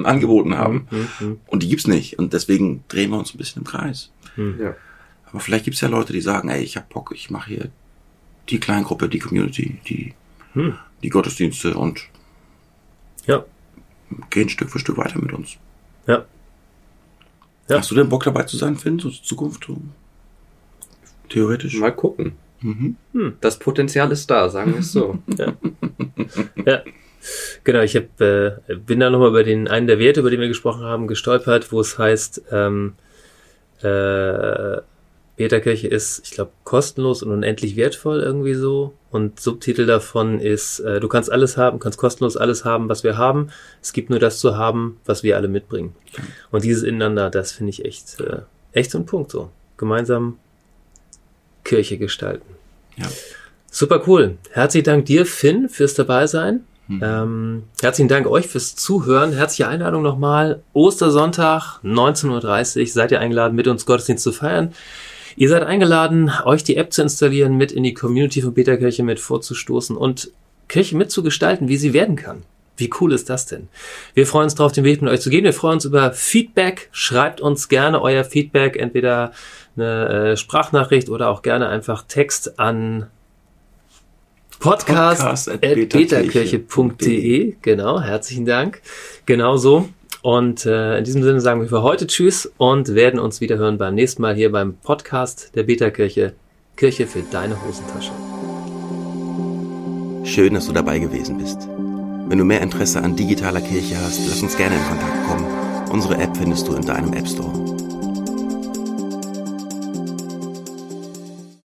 angeboten 0.04 0.56
haben. 0.58 0.88
Mhm. 1.20 1.40
Und 1.48 1.64
die 1.64 1.70
gibt's 1.70 1.88
nicht. 1.88 2.20
Und 2.20 2.34
deswegen 2.34 2.84
drehen 2.90 3.10
wir 3.12 3.18
uns 3.18 3.34
ein 3.34 3.38
bisschen 3.38 3.62
im 3.64 3.68
Kreis. 3.68 4.12
Mhm. 4.36 4.58
Ja. 4.62 4.76
Aber 5.26 5.40
vielleicht 5.40 5.66
gibt's 5.66 5.82
ja 5.82 5.88
Leute, 5.88 6.14
die 6.14 6.22
sagen, 6.22 6.50
ey, 6.50 6.62
ich 6.64 6.78
hab 6.78 6.90
Bock, 6.90 7.12
ich 7.16 7.30
mache 7.30 7.50
hier 7.50 7.70
die 8.50 8.60
Kleingruppe, 8.60 9.10
die 9.10 9.20
Community, 9.20 9.80
die, 9.88 10.14
Mhm. 10.54 10.76
die 11.04 11.10
Gottesdienste 11.10 11.76
und 11.76 12.02
Ja. 13.26 13.44
gehen 14.30 14.50
Stück 14.50 14.70
für 14.72 14.80
Stück 14.80 14.98
weiter 14.98 15.20
mit 15.20 15.34
uns. 15.34 15.58
Ja. 16.08 16.26
Ja. 17.68 17.78
Hast 17.78 17.92
du 17.92 17.96
denn 17.96 18.10
Bock 18.10 18.24
dabei 18.24 18.44
zu 18.44 18.58
sein, 18.58 18.76
Finn, 18.78 18.98
so 19.00 19.10
zur 19.12 19.24
Zukunft? 19.24 19.68
Theoretisch? 21.30 21.76
Mal 21.80 21.92
gucken. 21.96 22.34
Mhm. 22.62 22.96
Das 23.42 23.60
Potenzial 23.60 24.12
ist 24.12 24.30
da, 24.30 24.50
sagen 24.50 24.74
wir 24.74 24.80
es 24.80 24.92
so. 24.92 25.20
Ja. 26.66 26.84
Genau, 27.64 27.82
ich 27.82 27.96
hab, 27.96 28.22
äh, 28.22 28.52
bin 28.86 29.00
da 29.00 29.10
nochmal 29.10 29.30
über 29.30 29.44
den 29.44 29.68
einen 29.68 29.88
der 29.88 30.00
Werte, 30.00 30.22
über 30.22 30.30
den 30.30 30.40
wir 30.40 30.48
gesprochen 30.48 30.84
haben, 30.84 31.08
gestolpert, 31.08 31.72
wo 31.72 31.82
es 31.82 31.98
heißt, 31.98 32.44
ähm, 32.52 32.94
äh, 33.82 34.78
Beta-Kirche 35.40 35.88
ist, 35.88 36.22
ich 36.26 36.32
glaube, 36.32 36.52
kostenlos 36.66 37.24
und 37.24 37.32
unendlich 37.32 37.78
wertvoll 37.78 38.20
irgendwie 38.20 38.56
so. 38.56 38.94
Und 39.10 39.40
Subtitel 39.40 39.86
davon 39.86 40.40
ist, 40.40 40.80
äh, 40.80 41.00
du 41.00 41.08
kannst 41.08 41.32
alles 41.32 41.56
haben, 41.56 41.80
kannst 41.80 41.98
kostenlos 41.98 42.36
alles 42.36 42.66
haben, 42.66 42.90
was 42.90 43.06
wir 43.06 43.18
haben. 43.18 43.50
Es 43.82 43.94
gibt 43.94 44.10
nur 44.10 44.20
das 44.20 44.40
zu 44.40 44.58
haben, 44.58 45.00
was 45.06 45.24
wir 45.24 45.38
alle 45.38 45.48
mitbringen. 45.48 45.96
Und 46.52 46.66
dieses 46.66 46.84
Ineinander, 46.84 47.30
das 47.30 47.54
finde 47.54 47.70
ich 47.70 47.86
echt, 47.86 48.20
äh, 48.20 48.40
echt 48.74 48.92
so 48.92 48.98
ein 48.98 49.06
Punkt 49.06 49.32
so. 49.32 49.50
Gemeinsam 49.78 50.40
Kirche 51.70 51.98
gestalten. 51.98 52.56
Ja. 52.98 53.06
Super 53.72 54.04
cool. 54.08 54.38
Herzlichen 54.52 54.86
Dank 54.86 55.06
dir, 55.06 55.26
Finn, 55.26 55.70
fürs 55.70 55.94
Dabeisein. 55.94 56.62
Ähm, 56.90 57.64
herzlichen 57.82 58.08
Dank 58.08 58.26
euch 58.26 58.48
fürs 58.48 58.76
Zuhören. 58.76 59.32
Herzliche 59.32 59.68
Einladung 59.68 60.02
nochmal. 60.02 60.64
Ostersonntag, 60.74 61.80
19.30 61.84 62.82
Uhr. 62.82 62.88
Seid 62.88 63.12
ihr 63.12 63.20
eingeladen, 63.20 63.56
mit 63.56 63.68
uns 63.68 63.86
Gottesdienst 63.86 64.24
zu 64.24 64.32
feiern. 64.32 64.74
Ihr 65.36 65.50
seid 65.50 65.64
eingeladen, 65.64 66.32
euch 66.46 66.64
die 66.64 66.78
App 66.78 66.92
zu 66.92 67.04
installieren, 67.04 67.56
mit 67.56 67.72
in 67.72 67.84
die 67.84 67.94
Community 67.94 68.42
von 68.42 68.56
Peterkirche 68.56 69.04
mit 69.04 69.20
vorzustoßen 69.20 69.96
und 69.96 70.32
Kirche 70.68 70.98
mitzugestalten, 70.98 71.68
wie 71.68 71.78
sie 71.78 71.94
werden 71.94 72.16
kann. 72.16 72.42
Wie 72.80 72.90
cool 73.00 73.14
ist 73.14 73.30
das 73.30 73.46
denn? 73.46 73.68
Wir 74.14 74.26
freuen 74.26 74.46
uns 74.46 74.56
darauf, 74.56 74.72
den 74.72 74.84
Weg 74.84 75.02
mit 75.02 75.12
euch 75.12 75.22
zu 75.22 75.30
gehen. 75.30 75.44
Wir 75.44 75.54
freuen 75.54 75.76
uns 75.76 75.86
über 75.86 76.12
Feedback. 76.12 76.90
Schreibt 76.92 77.42
uns 77.42 77.70
gerne 77.70 78.02
euer 78.02 78.24
Feedback, 78.24 78.78
entweder 78.78 79.32
eine 79.76 80.32
äh, 80.32 80.38
Sprachnachricht 80.38 81.10
oder 81.10 81.30
auch 81.30 81.42
gerne 81.42 81.70
einfach 81.70 82.04
Text 82.08 82.60
an 82.60 83.08
podcast.beterkirche.de. 84.60 87.56
Genau, 87.62 88.02
herzlichen 88.02 88.46
Dank. 88.46 88.82
Genau 89.26 89.58
so. 89.58 89.90
Und 90.22 90.66
äh, 90.66 90.98
in 90.98 91.06
diesem 91.06 91.24
Sinne 91.24 91.40
sagen 91.40 91.62
wir 91.62 91.70
für 91.70 91.82
heute 91.82 92.08
Tschüss 92.08 92.52
und 92.58 92.94
werden 92.94 93.20
uns 93.20 93.40
wieder 93.40 93.58
hören 93.58 93.78
beim 93.78 93.96
nächsten 93.96 94.22
Mal 94.22 94.36
hier 94.36 94.52
beim 94.52 94.76
Podcast 94.76 95.56
der 95.56 95.64
Beta-Kirche. 95.64 96.34
Kirche 96.76 97.08
für 97.08 97.24
deine 97.32 97.56
Hosentasche. 97.66 98.12
Schön, 100.26 100.54
dass 100.54 100.68
du 100.68 100.74
dabei 100.74 101.00
gewesen 101.00 101.38
bist. 101.38 101.79
Wenn 102.30 102.38
du 102.38 102.46
mehr 102.46 102.62
Interesse 102.62 103.02
an 103.02 103.16
digitaler 103.16 103.60
Kirche 103.60 103.98
hast, 104.00 104.20
lass 104.30 104.44
uns 104.44 104.56
gerne 104.56 104.76
in 104.76 104.84
Kontakt 104.84 105.28
kommen. 105.28 105.90
Unsere 105.90 106.20
App 106.20 106.38
findest 106.38 106.68
du 106.68 106.76
in 106.76 106.86
deinem 106.86 107.12
App 107.14 107.28
Store. 107.28 107.79